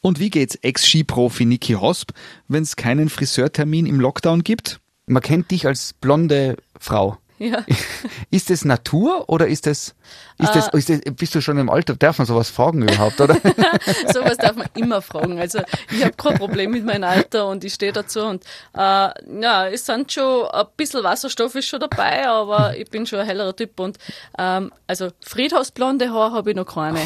Und 0.00 0.18
wie 0.18 0.28
geht's 0.28 0.54
Ex-Skiprofi 0.56 1.46
Niki 1.46 1.72
Hosp, 1.72 2.10
wenn 2.46 2.62
es 2.62 2.76
keinen 2.76 3.08
Friseurtermin 3.08 3.86
im 3.86 4.00
Lockdown 4.00 4.44
gibt? 4.44 4.80
Man 5.06 5.22
kennt 5.22 5.50
dich 5.50 5.66
als 5.66 5.94
blonde 5.94 6.56
Frau. 6.78 7.16
Ja. 7.44 7.64
Ist 8.30 8.50
es 8.50 8.64
Natur 8.64 9.28
oder 9.28 9.46
ist 9.46 9.66
es, 9.66 9.94
ist, 10.38 10.50
äh, 10.50 10.54
das, 10.54 10.68
ist 10.68 10.88
das, 10.88 11.00
bist 11.14 11.34
du 11.34 11.40
schon 11.40 11.58
im 11.58 11.68
Alter? 11.68 11.94
Darf 11.94 12.18
man 12.18 12.26
sowas 12.26 12.48
fragen 12.48 12.82
überhaupt, 12.82 13.20
oder? 13.20 13.34
sowas 14.12 14.36
darf 14.38 14.56
man 14.56 14.66
immer 14.74 15.02
fragen. 15.02 15.38
Also 15.38 15.60
ich 15.90 16.02
habe 16.02 16.14
kein 16.14 16.38
Problem 16.38 16.70
mit 16.70 16.84
meinem 16.84 17.04
Alter 17.04 17.46
und 17.48 17.62
ich 17.64 17.74
stehe 17.74 17.92
dazu 17.92 18.20
und 18.20 18.44
äh, 18.74 18.78
ja, 18.78 19.68
es 19.68 19.84
sind 19.86 20.10
schon 20.10 20.46
ein 20.46 20.64
bisschen 20.76 21.04
Wasserstoff 21.04 21.54
ist 21.54 21.66
schon 21.66 21.80
dabei, 21.80 22.26
aber 22.26 22.76
ich 22.76 22.88
bin 22.90 23.06
schon 23.06 23.20
ein 23.20 23.26
hellerer 23.26 23.54
Typ 23.54 23.78
und 23.78 23.98
ähm, 24.38 24.72
also 24.86 25.10
Friedhausblonde 25.20 26.10
Haar 26.10 26.32
habe 26.32 26.50
ich 26.50 26.56
noch 26.56 26.66
keine. 26.66 27.00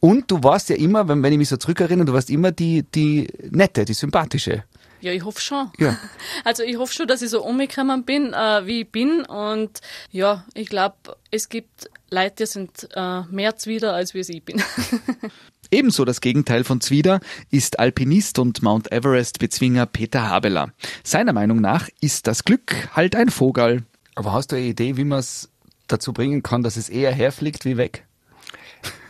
und 0.00 0.30
du 0.30 0.42
warst 0.42 0.68
ja 0.68 0.76
immer, 0.76 1.06
wenn, 1.08 1.22
wenn 1.22 1.32
ich 1.32 1.38
mich 1.38 1.48
so 1.48 1.56
zurückerinnere, 1.56 2.06
du 2.06 2.12
warst 2.12 2.30
immer 2.30 2.50
die, 2.50 2.82
die 2.82 3.28
nette, 3.50 3.84
die 3.84 3.94
sympathische. 3.94 4.64
Ja, 5.00 5.12
ich 5.12 5.24
hoffe 5.24 5.40
schon. 5.40 5.70
Ja. 5.78 5.96
Also 6.44 6.62
ich 6.62 6.76
hoffe 6.76 6.94
schon, 6.94 7.06
dass 7.06 7.22
ich 7.22 7.30
so 7.30 7.44
umgekommen 7.44 8.04
bin, 8.04 8.32
äh, 8.32 8.66
wie 8.66 8.82
ich 8.82 8.90
bin. 8.90 9.24
Und 9.24 9.80
ja, 10.10 10.44
ich 10.54 10.68
glaube, 10.68 10.96
es 11.30 11.48
gibt 11.48 11.90
Leute, 12.10 12.36
die 12.40 12.46
sind 12.46 12.88
äh, 12.94 13.22
mehr 13.30 13.56
Zwider, 13.56 13.92
als 13.94 14.14
wie 14.14 14.20
ich 14.20 14.42
bin. 14.42 14.62
Ebenso 15.70 16.04
das 16.04 16.20
Gegenteil 16.20 16.64
von 16.64 16.80
Zwider 16.80 17.20
ist 17.50 17.78
Alpinist 17.78 18.38
und 18.38 18.62
Mount 18.62 18.90
Everest-Bezwinger 18.90 19.86
Peter 19.86 20.28
Habeler. 20.28 20.72
Seiner 21.04 21.32
Meinung 21.32 21.60
nach 21.60 21.88
ist 22.00 22.26
das 22.26 22.44
Glück 22.44 22.74
halt 22.96 23.14
ein 23.14 23.30
Vogel. 23.30 23.84
Aber 24.16 24.32
hast 24.32 24.50
du 24.50 24.56
eine 24.56 24.64
Idee, 24.64 24.96
wie 24.96 25.04
man 25.04 25.20
es 25.20 25.50
dazu 25.86 26.12
bringen 26.12 26.42
kann, 26.42 26.62
dass 26.62 26.76
es 26.76 26.88
eher 26.88 27.12
herfliegt 27.12 27.64
wie 27.64 27.76
weg? 27.76 28.06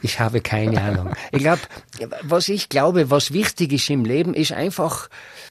Ich 0.03 0.19
habe 0.19 0.41
keine 0.41 0.81
Ahnung. 0.81 1.13
Ich 1.33 1.41
glaube, 1.41 1.61
was 2.23 2.49
ich 2.49 2.69
glaube, 2.69 3.11
was 3.11 3.33
wichtig 3.33 3.73
ist 3.73 3.91
im 3.91 4.05
Leben, 4.05 4.35
ist 4.35 4.53
einfach 4.53 5.09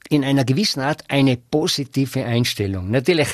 in 0.08 0.24
einer 0.24 0.44
gewissen 0.44 0.80
Art 0.80 1.04
eine 1.08 1.36
positive 1.36 2.24
Einstellung. 2.24 2.90
Natürlich 2.90 3.28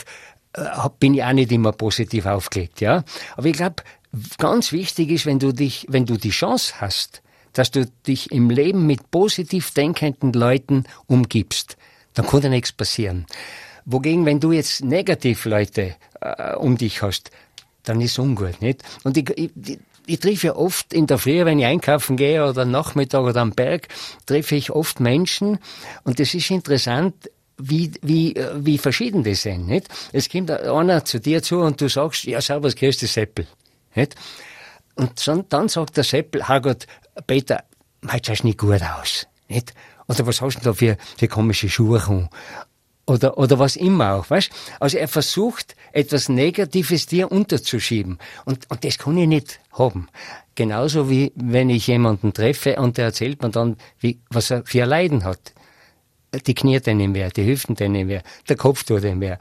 äh, 0.53 0.65
bin 0.99 1.15
ich 1.15 1.25
auch 1.25 1.33
nicht 1.33 1.53
immer 1.53 1.73
positiv 1.73 2.27
aufgelegt, 2.27 2.81
ja. 2.81 3.05
Aber 3.37 3.47
ich 3.47 3.57
glaube, 3.57 3.83
ganz 4.39 4.73
wichtig 4.73 5.11
ist, 5.11 5.27
wenn 5.27 5.39
du 5.39 5.53
dich, 5.53 5.87
wenn 5.89 6.07
du 6.07 6.17
die 6.17 6.31
Chance 6.31 6.75
hast, 6.81 7.23
dass 7.53 7.71
du 7.71 7.87
dich 8.07 8.31
im 8.33 8.51
Leben 8.51 8.87
mit 8.87 9.11
positiv 9.11 9.71
denkenden 9.73 10.33
Leuten 10.33 10.85
umgibst, 11.07 11.77
dann 12.15 12.27
kann 12.27 12.43
dir 12.43 12.51
nichts 12.51 12.73
passieren. 12.73 13.27
Wogegen, 13.87 14.27
wenn 14.27 14.41
du 14.41 14.53
jetzt 14.53 14.85
negativ 14.85 15.45
Leute 15.47 15.97
äh, 16.21 16.55
um 16.57 16.77
dich 16.77 17.03
hast, 17.03 17.31
dann 17.85 18.01
ist 18.01 18.19
ungut, 18.19 18.61
nicht? 18.61 18.83
Und 19.05 19.17
ich, 19.17 19.31
ich, 19.39 19.79
ich 20.07 20.21
treffe 20.21 20.49
ja 20.49 20.57
oft 20.57 20.93
in 20.93 21.07
der 21.07 21.19
Früh, 21.19 21.45
wenn 21.45 21.59
ich 21.59 21.67
einkaufen 21.67 22.17
gehe 22.17 22.47
oder 22.47 22.63
am 22.63 22.71
Nachmittag 22.71 23.23
oder 23.23 23.41
am 23.41 23.53
Berg, 23.53 23.89
treffe 24.25 24.57
ich 24.57 24.71
oft 24.71 25.01
Menschen 25.01 25.59
und 26.05 26.21
das 26.21 26.35
ist 26.35 26.51
interessant, 26.51 27.15
wie, 27.59 27.93
wie, 28.03 28.35
wie 28.55 28.79
verschieden 28.79 29.25
die 29.25 29.35
sind, 29.35 29.67
nicht? 29.67 29.89
Es 30.13 30.29
kommt 30.29 30.51
einer 30.51 31.05
zu 31.05 31.21
dir 31.21 31.43
zu 31.43 31.61
und 31.61 31.81
du 31.81 31.89
sagst, 31.89 32.25
ja, 32.25 32.41
servus, 32.41 32.77
grüß 32.77 32.99
dich, 32.99 33.11
Seppel, 33.11 33.47
nicht? 33.95 34.15
Und 34.95 35.27
dann 35.51 35.69
sagt 35.69 35.97
der 35.97 36.05
Seppel, 36.05 36.47
Herrgott, 36.47 36.87
Peter, 37.27 37.65
heute 38.11 38.27
schaust 38.27 38.45
nicht 38.45 38.59
gut 38.59 38.83
aus, 38.83 39.27
nicht? 39.49 39.75
Oder 40.07 40.27
was 40.27 40.41
hast 40.41 40.59
du 40.59 40.65
da 40.65 40.73
für, 40.75 40.97
für 41.19 41.29
komische 41.29 41.69
Schuhe 41.69 42.01
oder, 43.07 43.39
oder 43.39 43.59
was 43.59 43.77
immer 43.77 44.15
auch, 44.15 44.31
weißt? 44.31 44.51
Also 44.81 44.99
er 44.99 45.09
versucht, 45.09 45.77
etwas 45.93 46.29
Negatives 46.29 47.07
dir 47.07 47.31
unterzuschieben. 47.31 48.19
Und, 48.45 48.69
und 48.71 48.85
das 48.85 48.99
kann 48.99 49.17
ich 49.17 49.29
nicht 49.29 49.61
haben. 49.73 50.09
Genauso 50.57 51.09
wie 51.09 51.33
wenn 51.37 51.71
ich 51.71 51.87
jemanden 51.87 52.33
treffe 52.33 52.77
und 52.77 52.99
der 52.99 53.07
erzählt 53.07 53.43
mir 53.43 53.51
dann, 53.51 53.77
wie, 54.01 54.19
was 54.31 54.51
er 54.51 54.65
für 54.65 54.85
Leiden 54.85 55.25
hat. 55.25 55.53
Die 56.47 56.55
Knie 56.55 56.81
ihm 56.85 57.15
weh, 57.15 57.29
die 57.29 57.47
Hüften 57.47 57.77
ihm 57.95 58.09
weh, 58.09 58.21
der 58.49 58.57
Kopf 58.57 58.83
tut 58.85 59.05
ihm 59.05 59.21
weh. 59.21 59.37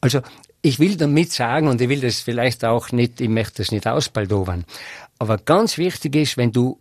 Also, 0.00 0.20
ich 0.60 0.78
will 0.78 0.96
damit 0.96 1.32
sagen, 1.32 1.68
und 1.68 1.80
ich 1.80 1.88
will 1.88 2.00
das 2.00 2.20
vielleicht 2.20 2.64
auch 2.64 2.92
nicht, 2.92 3.20
ich 3.20 3.28
möchte 3.28 3.62
das 3.62 3.70
nicht 3.70 3.86
ausbaldowern, 3.86 4.64
aber 5.18 5.38
ganz 5.38 5.78
wichtig 5.78 6.16
ist, 6.16 6.36
wenn 6.36 6.52
du 6.52 6.78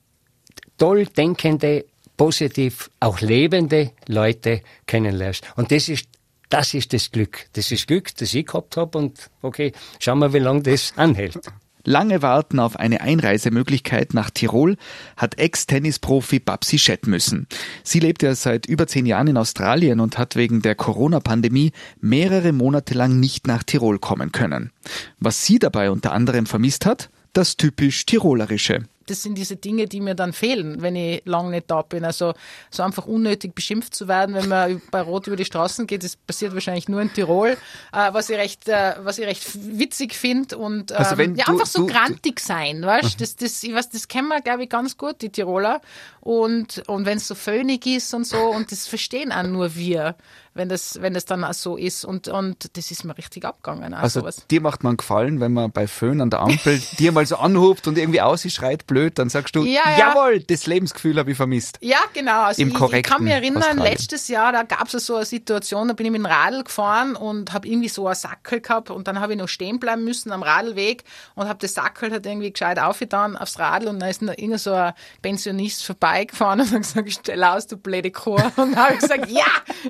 toll 0.78 1.06
denkende, 1.06 1.86
positiv 2.18 2.90
auch 3.00 3.22
lebende 3.22 3.92
Leute 4.08 4.62
kennenlernst. 4.88 5.44
Und 5.56 5.72
das 5.72 5.90
ist 5.90 6.08
das 6.50 6.74
ist 6.74 6.94
das 6.94 7.12
Glück. 7.12 7.48
Das 7.54 7.72
ist 7.72 7.88
Glück, 7.88 8.16
das 8.16 8.34
ich 8.34 8.46
gehabt 8.46 8.78
habe 8.78 8.98
und 8.98 9.30
okay, 9.42 9.72
schauen 10.00 10.20
wir, 10.20 10.34
wie 10.34 10.40
lange 10.40 10.64
das 10.64 10.94
anhält. 10.96 11.40
Lange 11.88 12.24
warten 12.24 12.60
auf 12.60 12.78
eine 12.78 13.02
Einreisemöglichkeit 13.02 14.16
nach 14.16 14.32
Tirol 14.32 14.76
hat 15.18 15.38
Ex-Tennisprofi 15.38 16.40
Babsi 16.40 16.80
Schett 16.80 17.06
müssen. 17.06 17.48
Sie 17.84 18.00
lebt 18.00 18.24
ja 18.24 18.34
seit 18.34 18.66
über 18.66 18.88
zehn 18.88 19.06
Jahren 19.06 19.28
in 19.28 19.38
Australien 19.38 20.00
und 20.00 20.18
hat 20.18 20.36
wegen 20.36 20.64
der 20.64 20.74
Corona-Pandemie 20.74 21.74
mehrere 22.02 22.54
Monate 22.54 22.96
lang 22.96 23.20
nicht 23.20 23.46
nach 23.46 23.62
Tirol 23.62 24.00
kommen 24.00 24.32
können. 24.32 24.72
Was 25.20 25.46
sie 25.46 25.60
dabei 25.60 25.92
unter 25.92 26.12
anderem 26.12 26.48
vermisst 26.48 26.88
hat? 26.88 27.12
Das 27.34 27.56
typisch 27.56 28.06
Tirolerische 28.08 28.86
das 29.06 29.24
sind 29.24 29.38
diese 29.38 29.56
Dinge, 29.56 29.88
die 29.88 30.02
mir 30.02 30.16
dann 30.16 30.34
fehlen, 30.34 30.82
wenn 30.82 30.96
ich 30.96 31.22
lange 31.26 31.52
nicht 31.52 31.70
da 31.70 31.82
bin. 31.82 32.04
Also 32.04 32.34
so 32.70 32.84
einfach 32.84 33.06
unnötig 33.06 33.54
beschimpft 33.56 33.96
zu 33.96 34.08
werden, 34.08 34.36
wenn 34.36 34.50
man 34.50 34.82
bei 34.92 35.02
Rot 35.02 35.28
über 35.28 35.36
die 35.36 35.46
Straßen 35.46 35.88
geht, 35.88 36.04
das 36.04 36.16
passiert 36.16 36.54
wahrscheinlich 36.54 36.90
nur 36.90 37.02
in 37.02 37.14
Tirol, 37.14 37.58
äh, 37.94 38.14
was 38.14 38.30
ich 38.30 38.38
recht, 38.38 38.68
äh, 38.68 38.96
was 39.00 39.18
ich 39.20 39.26
recht 39.26 39.46
witzig 39.78 40.14
finde 40.14 40.58
und 40.58 40.92
ähm, 40.92 40.98
also 40.98 41.16
ja, 41.22 41.28
du, 41.28 41.52
einfach 41.52 41.66
so 41.66 41.86
du, 41.86 41.88
grantig 41.88 42.40
sein, 42.40 42.82
weißt? 42.82 43.20
Das, 43.22 43.36
das, 43.36 43.64
ich 43.64 43.74
weiß, 43.74 43.90
das 43.90 44.08
kennen 44.08 44.28
wir, 44.28 44.42
glaube 44.42 44.64
ich, 44.64 44.70
ganz 44.70 44.98
gut, 44.98 45.22
die 45.22 45.30
Tiroler. 45.30 45.82
Und, 46.22 46.82
und 46.88 47.06
wenn 47.06 47.18
es 47.18 47.28
so 47.28 47.36
föhnig 47.36 47.86
ist 47.86 48.14
und 48.14 48.26
so, 48.26 48.38
und 48.38 48.72
das 48.72 48.88
verstehen 48.88 49.32
auch 49.32 49.44
nur 49.44 49.76
wir 49.76 50.16
wenn 50.56 50.70
das, 50.70 51.02
wenn 51.02 51.14
das 51.14 51.26
dann 51.26 51.44
auch 51.44 51.54
so 51.54 51.78
ist. 51.78 52.06
Und, 52.06 52.28
und 52.28 52.76
das 52.78 52.90
ist 52.90 53.04
mir 53.04 53.18
richtig 53.18 53.46
abgegangen. 53.46 53.94
Also 53.94 54.22
sowas. 54.22 54.48
dir 54.50 54.62
macht 54.62 54.84
man 54.84 54.98
gefallen, 54.98 55.40
wenn 55.40 55.54
man 55.54 55.72
bei 55.72 55.88
Föhn 55.88 56.22
an 56.22 56.30
der 56.30 56.40
Ampel 56.40 56.82
dir 57.00 57.12
mal 57.12 57.26
so 57.26 57.36
anhubt 57.36 57.88
und 57.88 57.98
irgendwie 57.98 58.22
ausschreit 58.22 58.88
blöd, 58.88 59.20
dann 59.20 59.30
sagst 59.30 59.56
du, 59.56 59.64
ja, 59.64 59.82
ja. 59.98 60.14
jawohl, 60.16 60.40
das 60.40 60.66
Lebensgefühl 60.66 61.20
habe 61.20 61.32
ich 61.32 61.38
vermisst. 61.38 61.78
Ja, 61.82 62.00
genau. 62.14 62.44
Also 62.44 62.62
Im 62.62 62.70
ich, 62.70 62.94
ich 62.94 63.04
kann 63.04 63.24
mich 63.24 63.34
erinnern, 63.34 63.64
Australien. 63.64 63.84
letztes 63.84 64.28
Jahr, 64.28 64.52
da 64.52 64.64
gab 64.64 64.94
es 64.94 65.06
so 65.06 65.16
eine 65.16 65.26
Situation, 65.26 65.90
da 65.90 65.94
bin 65.94 66.06
ich 66.06 66.12
mit 66.12 66.22
dem 66.22 66.26
Radl 66.26 66.64
gefahren 66.64 67.16
und 67.16 67.54
habe 67.54 67.68
irgendwie 67.68 67.90
so 67.90 68.08
einen 68.08 68.16
Sackel 68.16 68.62
gehabt 68.62 68.90
und 68.90 69.08
dann 69.08 69.20
habe 69.20 69.34
ich 69.34 69.40
noch 69.40 69.50
stehen 69.50 69.80
bleiben 69.80 70.04
müssen 70.04 70.32
am 70.32 70.42
Radlweg 70.42 71.04
und 71.36 71.48
habe 71.48 71.60
das 71.60 71.74
Sackel 71.74 72.12
halt 72.12 72.26
irgendwie 72.26 72.52
gescheit 72.52 72.80
aufgetan 72.80 73.36
aufs 73.36 73.60
Radl 73.60 73.88
und 73.88 74.00
dann 74.00 74.10
ist 74.10 74.22
irgend 74.22 74.60
so 74.60 74.72
ein 74.72 74.94
Pensionist 75.22 75.86
vorbeigefahren 75.86 76.62
und 76.62 76.72
hat 76.72 76.82
gesagt, 76.82 77.12
stell 77.12 77.44
aus, 77.44 77.68
du 77.68 77.78
blöde 77.78 78.12
Kuh. 78.12 78.36
Und 78.56 78.72
dann 78.72 78.76
habe 78.76 78.94
ich 78.94 79.00
gesagt, 79.00 79.30
ja, 79.30 79.46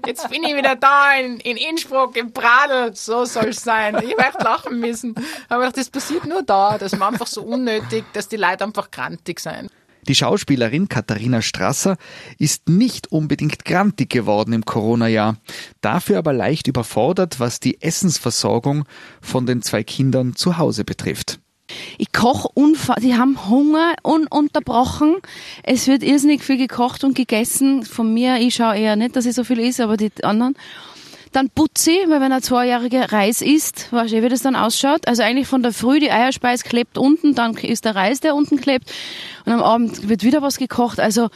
jetzt 0.05 0.29
bin 0.29 0.43
ich 0.43 0.54
wieder 0.55 0.75
da 0.75 1.15
in, 1.15 1.39
in 1.39 1.57
Innsbruck, 1.57 2.15
im 2.17 2.31
Pradel, 2.31 2.95
so 2.95 3.25
soll 3.25 3.49
es 3.49 3.63
sein. 3.63 3.95
Ich 4.03 4.17
werde 4.17 4.43
lachen 4.43 4.79
müssen. 4.79 5.15
Aber 5.49 5.69
das 5.71 5.89
passiert 5.89 6.25
nur 6.25 6.43
da, 6.43 6.77
das 6.77 6.93
ist 6.93 7.01
einfach 7.01 7.27
so 7.27 7.41
unnötig, 7.43 8.03
dass 8.13 8.27
die 8.27 8.37
Leute 8.37 8.63
einfach 8.63 8.91
grantig 8.91 9.39
sein. 9.39 9.69
Die 10.07 10.13
Schauspielerin 10.13 10.87
Katharina 10.87 11.41
Strasser 11.41 11.97
ist 12.37 12.69
nicht 12.69 13.11
unbedingt 13.11 13.65
grantig 13.65 14.11
geworden 14.11 14.53
im 14.53 14.63
Corona-Jahr, 14.63 15.37
dafür 15.81 16.19
aber 16.19 16.31
leicht 16.31 16.67
überfordert, 16.67 17.39
was 17.39 17.59
die 17.59 17.81
Essensversorgung 17.81 18.85
von 19.19 19.47
den 19.47 19.63
zwei 19.63 19.83
Kindern 19.83 20.35
zu 20.35 20.59
Hause 20.59 20.83
betrifft. 20.83 21.39
Ich 21.97 22.11
koche 22.11 22.47
unfassbar. 22.53 23.01
Die 23.01 23.15
haben 23.15 23.49
Hunger 23.49 23.95
ununterbrochen. 24.03 25.17
Es 25.63 25.87
wird 25.87 26.03
irrsinnig 26.03 26.43
viel 26.43 26.57
gekocht 26.57 27.03
und 27.03 27.15
gegessen. 27.15 27.83
Von 27.83 28.13
mir, 28.13 28.37
ich 28.37 28.55
schaue 28.55 28.77
eher 28.77 28.95
nicht, 28.95 29.15
dass 29.15 29.25
ich 29.25 29.33
so 29.33 29.43
viel 29.43 29.59
esse, 29.59 29.83
aber 29.83 29.97
die 29.97 30.11
anderen. 30.23 30.55
Dann 31.31 31.49
putze 31.49 31.91
ich, 31.91 32.09
weil 32.09 32.21
wenn 32.21 32.31
ein 32.31 32.41
zweijähriger 32.41 33.11
Reis 33.11 33.41
isst, 33.41 33.91
weißt 33.91 34.13
du, 34.13 34.23
wie 34.23 34.29
das 34.29 34.41
dann 34.41 34.55
ausschaut. 34.55 35.05
Also 35.05 35.21
eigentlich 35.21 35.47
von 35.47 35.61
der 35.61 35.73
Früh, 35.73 35.99
die 35.99 36.09
Eierspeis 36.09 36.63
klebt 36.63 36.97
unten, 36.97 37.35
dann 37.35 37.57
ist 37.57 37.83
der 37.83 37.93
Reis, 37.93 38.21
der 38.21 38.35
unten 38.35 38.61
klebt. 38.61 38.89
Und 39.45 39.51
am 39.51 39.61
Abend 39.61 40.07
wird 40.07 40.23
wieder 40.23 40.41
was 40.41 40.57
gekocht. 40.57 41.01
Also 41.01 41.27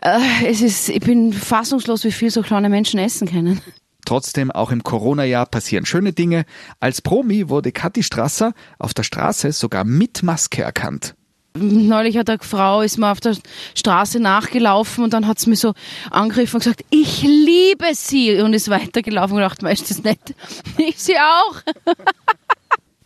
äh, 0.00 0.20
es 0.46 0.62
ist, 0.62 0.88
ich 0.88 1.00
bin 1.00 1.32
fassungslos, 1.32 2.04
wie 2.04 2.12
viel 2.12 2.30
so 2.30 2.42
kleine 2.42 2.68
Menschen 2.68 3.00
essen 3.00 3.28
können. 3.28 3.60
Trotzdem, 4.08 4.50
auch 4.50 4.70
im 4.70 4.82
Corona-Jahr 4.82 5.44
passieren 5.44 5.84
schöne 5.84 6.14
Dinge. 6.14 6.46
Als 6.80 7.02
Promi 7.02 7.50
wurde 7.50 7.72
Kathi 7.72 8.02
Strasser 8.02 8.54
auf 8.78 8.94
der 8.94 9.02
Straße 9.02 9.52
sogar 9.52 9.84
mit 9.84 10.22
Maske 10.22 10.62
erkannt. 10.62 11.14
Neulich 11.54 12.16
hat 12.16 12.30
eine 12.30 12.38
Frau, 12.40 12.80
ist 12.80 12.96
mir 12.96 13.12
auf 13.12 13.20
der 13.20 13.36
Straße 13.74 14.18
nachgelaufen 14.18 15.04
und 15.04 15.12
dann 15.12 15.26
hat 15.26 15.38
sie 15.38 15.50
mich 15.50 15.60
so 15.60 15.74
angegriffen 16.10 16.56
und 16.56 16.60
gesagt, 16.62 16.86
ich 16.88 17.20
liebe 17.20 17.84
sie 17.92 18.40
und 18.40 18.54
ist 18.54 18.70
weitergelaufen 18.70 19.36
und 19.36 19.42
gedacht, 19.42 19.62
weißt 19.62 19.82
du 19.82 19.94
das 19.94 20.02
nicht? 20.02 20.34
Ich 20.78 20.98
sie 20.98 21.18
auch. 21.18 21.56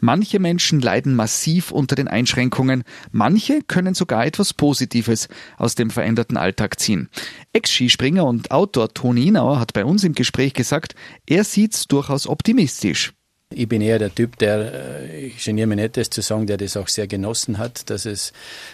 Manche 0.05 0.41
Menschen 0.41 0.81
leiden 0.81 1.15
massiv 1.15 1.71
unter 1.71 1.95
den 1.95 2.09
Einschränkungen, 2.09 2.83
manche 3.13 3.61
können 3.63 3.95
sogar 3.95 4.27
etwas 4.27 4.53
Positives 4.53 5.29
aus 5.59 5.77
dem 5.77 5.91
veränderten 5.91 6.37
Alltag 6.37 6.81
ziehen. 6.81 7.09
Ex-Skispringer 7.53 8.25
und 8.25 8.51
Autor 8.51 8.93
Toni 8.93 9.29
Inauer 9.29 9.61
hat 9.61 9.75
bei 9.75 9.85
uns 9.85 10.03
im 10.03 10.15
Gespräch 10.15 10.55
gesagt, 10.55 10.97
er 11.25 11.45
sieht's 11.45 11.87
durchaus 11.87 12.27
optimistisch. 12.27 13.13
Ich 13.55 13.69
bin 13.69 13.81
eher 13.81 13.99
der 13.99 14.15
Typ, 14.15 14.39
der, 14.39 15.03
äh, 15.11 15.27
ich 15.27 15.45
geniere 15.45 15.67
mich 15.67 15.77
nicht, 15.77 15.97
das 15.97 16.11
zu 16.11 16.21
sagen, 16.23 16.47
der 16.47 16.57
das 16.57 16.77
auch 16.77 16.89
sehr 16.89 17.07
genossen 17.07 17.59
hat, 17.59 17.89
dass 17.91 18.07
es 18.07 18.33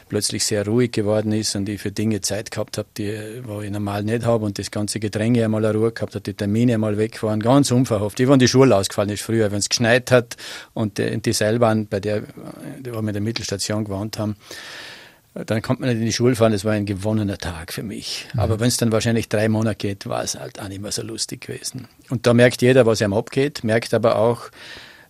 plötzlich 0.08 0.44
sehr 0.44 0.66
ruhig 0.66 0.92
geworden 0.92 1.32
ist 1.32 1.54
und 1.56 1.68
ich 1.68 1.80
für 1.80 1.92
Dinge 1.92 2.20
Zeit 2.20 2.50
gehabt 2.50 2.78
habe, 2.78 2.88
die 2.96 3.42
wo 3.44 3.60
ich 3.60 3.70
normal 3.70 4.02
nicht 4.04 4.24
habe 4.24 4.44
und 4.44 4.58
das 4.58 4.70
ganze 4.70 5.00
Gedränge 5.00 5.44
einmal 5.44 5.64
eine 5.64 5.76
Ruhe 5.76 5.92
gehabt 5.92 6.14
hat, 6.14 6.26
die 6.26 6.34
Termine 6.34 6.74
einmal 6.74 6.98
weg 6.98 7.22
waren, 7.22 7.40
ganz 7.40 7.70
unverhofft. 7.70 8.20
Ich 8.20 8.26
war 8.26 8.34
in 8.34 8.40
die 8.40 8.48
Schule 8.48 8.74
ausgefallen 8.74 9.10
ist 9.10 9.22
früher, 9.22 9.50
wenn 9.50 9.58
es 9.58 9.68
geschneit 9.68 10.10
hat 10.10 10.36
und 10.74 10.98
die, 10.98 11.32
Seilbahn, 11.32 11.86
bei 11.86 12.00
der, 12.00 12.22
wo 12.84 13.00
wir 13.00 13.08
in 13.08 13.12
der 13.12 13.22
Mittelstation 13.22 13.84
gewohnt 13.84 14.18
haben, 14.18 14.36
dann 15.46 15.62
kommt 15.62 15.80
man 15.80 15.88
nicht 15.88 15.98
in 15.98 16.06
die 16.06 16.12
Schule 16.12 16.34
fahren, 16.34 16.52
das 16.52 16.64
war 16.64 16.72
ein 16.72 16.86
gewonnener 16.86 17.38
Tag 17.38 17.72
für 17.72 17.82
mich. 17.82 18.26
Mhm. 18.32 18.40
Aber 18.40 18.60
wenn 18.60 18.68
es 18.68 18.76
dann 18.76 18.92
wahrscheinlich 18.92 19.28
drei 19.28 19.48
Monate 19.48 19.76
geht, 19.76 20.06
war 20.06 20.22
es 20.22 20.38
halt 20.38 20.60
auch 20.60 20.68
nicht 20.68 20.82
mehr 20.82 20.92
so 20.92 21.02
lustig 21.02 21.42
gewesen. 21.42 21.88
Und 22.10 22.26
da 22.26 22.34
merkt 22.34 22.62
jeder, 22.62 22.86
was 22.86 23.00
ihm 23.00 23.12
abgeht, 23.12 23.64
merkt 23.64 23.94
aber 23.94 24.16
auch, 24.16 24.50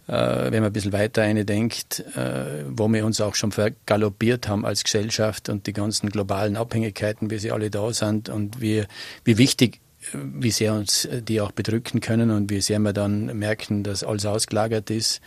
äh, 0.07 0.13
wenn 0.13 0.61
man 0.61 0.65
ein 0.65 0.73
bisschen 0.73 0.93
weiter 0.93 1.23
eine 1.23 1.45
denkt, 1.45 2.05
äh, 2.17 2.65
wo 2.69 2.89
wir 2.89 3.05
uns 3.05 3.21
auch 3.21 3.35
schon 3.35 3.53
vergaloppiert 3.53 4.49
haben 4.49 4.65
als 4.65 4.85
Gesellschaft 4.85 5.49
und 5.49 5.67
die 5.67 5.73
ganzen 5.73 6.11
globalen 6.11 6.57
Abhängigkeiten, 6.57 7.31
wie 7.31 7.39
sie 7.39 7.53
alle 7.53 7.71
da 7.71 7.93
sind 7.93 8.29
und 8.29 8.61
wie, 8.61 8.85
wie 9.25 9.39
wichtig 9.39 9.81
wie 10.13 10.53
sehr 10.53 10.75
uns 10.75 11.09
die 11.13 11.41
auch 11.41 11.51
bedrücken 11.51 12.01
können 12.01 12.31
und 12.31 12.51
wie 12.51 12.61
sehr 12.61 12.79
wir 12.79 12.93
dann 12.93 13.37
merken, 13.37 13.83
dass 13.83 14.05
alles 14.05 14.27
ausgelagert 14.27 14.91
ist 14.91 15.21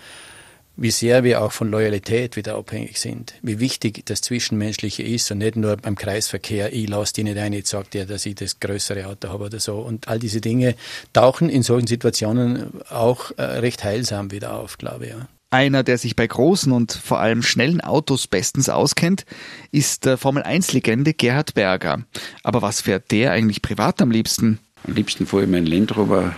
wie 0.81 0.91
sehr 0.91 1.23
wir 1.23 1.43
auch 1.43 1.51
von 1.51 1.69
Loyalität 1.69 2.35
wieder 2.35 2.55
abhängig 2.55 2.97
sind, 2.99 3.35
wie 3.43 3.59
wichtig 3.59 4.03
das 4.05 4.21
Zwischenmenschliche 4.21 5.03
ist 5.03 5.29
und 5.29 5.37
nicht 5.37 5.55
nur 5.55 5.77
beim 5.77 5.95
Kreisverkehr, 5.95 6.73
ich 6.73 6.89
lasse 6.89 7.13
die 7.13 7.23
nicht 7.23 7.37
ein, 7.37 7.53
jetzt 7.53 7.69
sagt 7.69 7.93
der, 7.93 8.05
dass 8.05 8.25
ich 8.25 8.33
das 8.33 8.59
größere 8.59 9.05
Auto 9.05 9.29
habe 9.29 9.45
oder 9.45 9.59
so. 9.59 9.77
Und 9.77 10.07
all 10.07 10.17
diese 10.17 10.41
Dinge 10.41 10.75
tauchen 11.13 11.49
in 11.49 11.61
solchen 11.61 11.85
Situationen 11.85 12.81
auch 12.89 13.31
äh, 13.37 13.43
recht 13.43 13.83
heilsam 13.83 14.31
wieder 14.31 14.55
auf, 14.55 14.79
glaube 14.79 15.05
ich. 15.05 15.11
Ja. 15.11 15.27
Einer, 15.51 15.83
der 15.83 15.97
sich 15.97 16.15
bei 16.15 16.25
großen 16.25 16.71
und 16.71 16.93
vor 16.93 17.19
allem 17.19 17.43
schnellen 17.43 17.81
Autos 17.81 18.25
bestens 18.25 18.69
auskennt, 18.69 19.25
ist 19.71 20.05
der 20.05 20.17
Formel-1-Legende 20.17 21.13
Gerhard 21.13 21.53
Berger. 21.53 22.05
Aber 22.41 22.61
was 22.61 22.81
fährt 22.81 23.11
der 23.11 23.33
eigentlich 23.33 23.61
privat 23.61 24.01
am 24.01 24.09
liebsten? 24.09 24.59
Am 24.87 24.95
liebsten 24.95 25.27
fahre 25.27 25.43
ich 25.43 25.49
meinen 25.49 25.67
Land 25.67 25.95
Rover, 25.95 26.33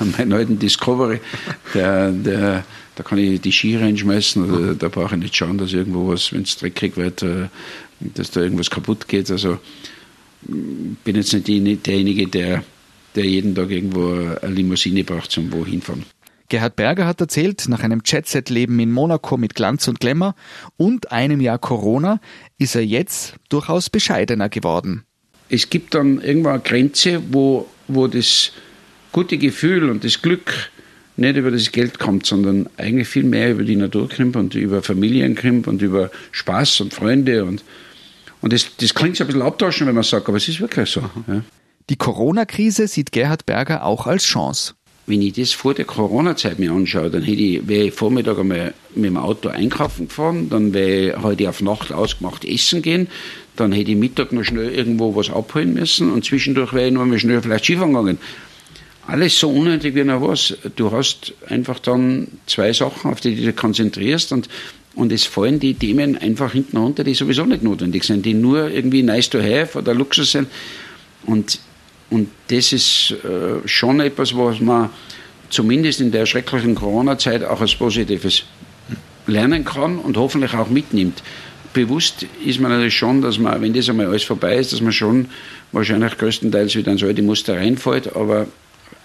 äh, 0.00 0.04
meinen 0.18 0.32
alten 0.32 0.58
Discovery. 0.58 1.20
Der, 1.74 2.10
der, 2.12 2.64
da 2.96 3.02
kann 3.02 3.18
ich 3.18 3.40
die 3.40 3.52
Ski 3.52 3.76
reinschmeißen, 3.76 4.50
oder 4.50 4.74
da 4.74 4.88
brauche 4.88 5.14
ich 5.14 5.20
nicht 5.20 5.36
schauen, 5.36 5.58
dass 5.58 5.72
irgendwo 5.72 6.08
was, 6.08 6.32
wenn 6.32 6.42
es 6.42 6.56
dreckig 6.56 6.96
wird, 6.96 7.22
äh, 7.22 7.48
dass 8.00 8.30
da 8.30 8.40
irgendwas 8.40 8.70
kaputt 8.70 9.08
geht. 9.08 9.30
Also 9.30 9.58
bin 10.42 11.16
jetzt 11.16 11.32
nicht 11.32 11.86
derjenige, 11.86 12.26
der, 12.26 12.64
der 13.14 13.24
jeden 13.24 13.54
Tag 13.54 13.70
irgendwo 13.70 14.12
eine 14.40 14.54
Limousine 14.54 15.04
braucht 15.04 15.30
zum 15.30 15.52
wohin 15.52 15.82
fahren. 15.82 16.04
Gerhard 16.48 16.76
Berger 16.76 17.06
hat 17.06 17.20
erzählt, 17.20 17.68
nach 17.68 17.82
einem 17.82 18.00
Jet-Set-Leben 18.02 18.78
in 18.80 18.90
Monaco 18.90 19.36
mit 19.36 19.54
Glanz 19.54 19.86
und 19.86 20.00
Glamour 20.00 20.34
und 20.78 21.12
einem 21.12 21.42
Jahr 21.42 21.58
Corona 21.58 22.20
ist 22.56 22.74
er 22.74 22.86
jetzt 22.86 23.34
durchaus 23.50 23.90
bescheidener 23.90 24.48
geworden 24.48 25.04
es 25.48 25.70
gibt 25.70 25.94
dann 25.94 26.20
irgendwann 26.20 26.54
eine 26.54 26.62
Grenze, 26.62 27.22
wo, 27.30 27.68
wo 27.86 28.06
das 28.06 28.52
gute 29.12 29.38
Gefühl 29.38 29.90
und 29.90 30.04
das 30.04 30.20
Glück 30.20 30.70
nicht 31.16 31.36
über 31.36 31.50
das 31.50 31.72
Geld 31.72 31.98
kommt, 31.98 32.26
sondern 32.26 32.68
eigentlich 32.76 33.08
viel 33.08 33.24
mehr 33.24 33.50
über 33.50 33.64
die 33.64 33.76
Natur 33.76 34.08
kommt 34.08 34.36
und 34.36 34.54
über 34.54 34.82
Familien 34.82 35.34
kommt 35.34 35.66
und 35.66 35.82
über 35.82 36.10
Spaß 36.30 36.82
und 36.82 36.94
Freunde. 36.94 37.44
Und, 37.44 37.64
und 38.40 38.52
das, 38.52 38.76
das 38.76 38.94
klingt 38.94 39.16
so 39.16 39.24
ein 39.24 39.26
bisschen 39.26 39.42
abtauschen, 39.42 39.86
wenn 39.86 39.94
man 39.94 40.04
sagt, 40.04 40.28
aber 40.28 40.36
es 40.36 40.46
ist 40.46 40.60
wirklich 40.60 40.88
so. 40.88 41.00
Ja. 41.26 41.42
Die 41.90 41.96
Corona-Krise 41.96 42.86
sieht 42.86 43.12
Gerhard 43.12 43.46
Berger 43.46 43.84
auch 43.84 44.06
als 44.06 44.24
Chance. 44.24 44.74
Wenn 45.08 45.22
ich 45.22 45.32
das 45.32 45.52
vor 45.52 45.72
der 45.72 45.86
Corona-Zeit 45.86 46.58
mir 46.58 46.70
anschaue, 46.70 47.08
dann 47.08 47.22
hätte 47.22 47.40
ich, 47.40 47.66
wäre 47.66 47.86
ich 47.86 47.94
Vormittag 47.94 48.38
einmal 48.38 48.74
mit 48.94 49.06
dem 49.06 49.16
Auto 49.16 49.48
einkaufen 49.48 50.08
gefahren, 50.08 50.50
dann 50.50 50.74
wäre 50.74 51.16
ich 51.16 51.22
heute 51.22 51.48
auf 51.48 51.62
Nacht 51.62 51.94
ausgemacht 51.94 52.44
essen 52.44 52.82
gehen, 52.82 53.08
dann 53.56 53.72
hätte 53.72 53.90
ich 53.92 53.96
Mittag 53.96 54.32
noch 54.32 54.44
schnell 54.44 54.68
irgendwo 54.68 55.16
was 55.16 55.30
abholen 55.30 55.72
müssen 55.72 56.12
und 56.12 56.26
zwischendurch 56.26 56.74
wäre 56.74 56.88
ich 56.88 56.92
noch 56.92 57.06
mal 57.06 57.18
schnell 57.18 57.40
vielleicht 57.40 57.64
Skifahren 57.64 57.94
gegangen. 57.94 58.18
Alles 59.06 59.40
so 59.40 59.48
unnötig 59.48 59.94
wie 59.94 60.04
noch 60.04 60.20
was. 60.20 60.54
Du 60.76 60.92
hast 60.92 61.32
einfach 61.48 61.78
dann 61.78 62.28
zwei 62.44 62.74
Sachen, 62.74 63.10
auf 63.10 63.22
die 63.22 63.34
du 63.34 63.46
dich 63.46 63.56
konzentrierst 63.56 64.32
und, 64.32 64.50
und 64.94 65.10
es 65.10 65.24
fallen 65.24 65.58
die 65.58 65.72
Themen 65.72 66.18
einfach 66.18 66.52
hinten 66.52 66.76
runter, 66.76 67.02
die 67.02 67.14
sowieso 67.14 67.46
nicht 67.46 67.62
notwendig 67.62 68.04
sind, 68.04 68.26
die 68.26 68.34
nur 68.34 68.70
irgendwie 68.70 69.02
nice 69.02 69.30
to 69.30 69.38
have 69.38 69.78
oder 69.78 69.94
Luxus 69.94 70.32
sind. 70.32 70.48
Und, 71.24 71.60
und 72.10 72.28
das 72.48 72.72
ist 72.72 73.14
äh, 73.24 73.66
schon 73.66 74.00
etwas, 74.00 74.36
was 74.36 74.60
man 74.60 74.90
zumindest 75.50 76.00
in 76.00 76.10
der 76.10 76.26
schrecklichen 76.26 76.74
Corona-Zeit 76.74 77.44
auch 77.44 77.60
als 77.60 77.74
Positives 77.74 78.44
lernen 79.26 79.64
kann 79.64 79.98
und 79.98 80.16
hoffentlich 80.16 80.54
auch 80.54 80.68
mitnimmt 80.68 81.22
bewusst 81.72 82.26
ist 82.44 82.60
man 82.60 82.70
natürlich 82.70 82.96
schon, 82.96 83.22
dass 83.22 83.38
man, 83.38 83.60
wenn 83.60 83.72
das 83.72 83.88
einmal 83.88 84.06
alles 84.06 84.24
vorbei 84.24 84.56
ist, 84.56 84.72
dass 84.72 84.80
man 84.80 84.92
schon 84.92 85.28
wahrscheinlich 85.72 86.16
größtenteils 86.18 86.74
wieder 86.74 86.92
in 86.92 86.98
so 86.98 87.06
alte 87.06 87.22
Muster 87.22 87.56
reinfällt, 87.56 88.16
aber 88.16 88.46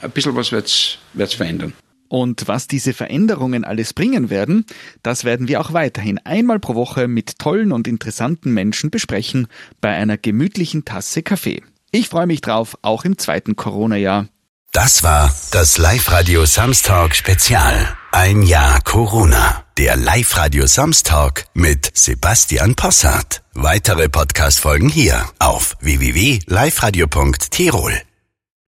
ein 0.02 0.12
bisschen 0.12 0.36
was 0.36 0.52
wird 0.52 0.66
es 0.68 1.34
verändern. 1.34 1.74
Und 2.08 2.48
was 2.48 2.68
diese 2.68 2.94
Veränderungen 2.94 3.64
alles 3.64 3.94
bringen 3.94 4.30
werden, 4.30 4.66
das 5.02 5.24
werden 5.24 5.48
wir 5.48 5.62
auch 5.62 5.74
weiterhin 5.74 6.20
einmal 6.20 6.60
pro 6.60 6.76
Woche 6.76 7.08
mit 7.08 7.40
tollen 7.40 7.72
und 7.72 7.88
interessanten 7.88 8.54
Menschen 8.54 8.92
besprechen 8.92 9.48
bei 9.82 9.90
einer 9.90 10.18
gemütlichen 10.18 10.86
Tasse 10.86 11.24
Kaffee. 11.24 11.64
Ich 11.96 12.10
freue 12.10 12.26
mich 12.26 12.42
drauf, 12.42 12.76
auch 12.82 13.06
im 13.06 13.20
zweiten 13.20 13.56
Corona-Jahr. 13.56 14.26
Das 14.72 15.04
war 15.04 15.32
das 15.52 15.78
Live-Radio 15.78 16.44
Samstag 16.48 17.16
Spezial. 17.16 17.96
Ein 18.12 18.42
Jahr 18.42 18.82
Corona. 18.82 19.64
Der 19.78 19.96
Live-Radio 19.96 20.66
Samstag 20.66 21.46
mit 21.54 21.92
Sebastian 21.94 22.74
Possart. 22.74 23.44
Weitere 23.54 24.10
Podcast-Folgen 24.10 24.90
hier 24.90 25.24
auf 25.38 25.76
www.liveradio.tirol. 25.82 28.02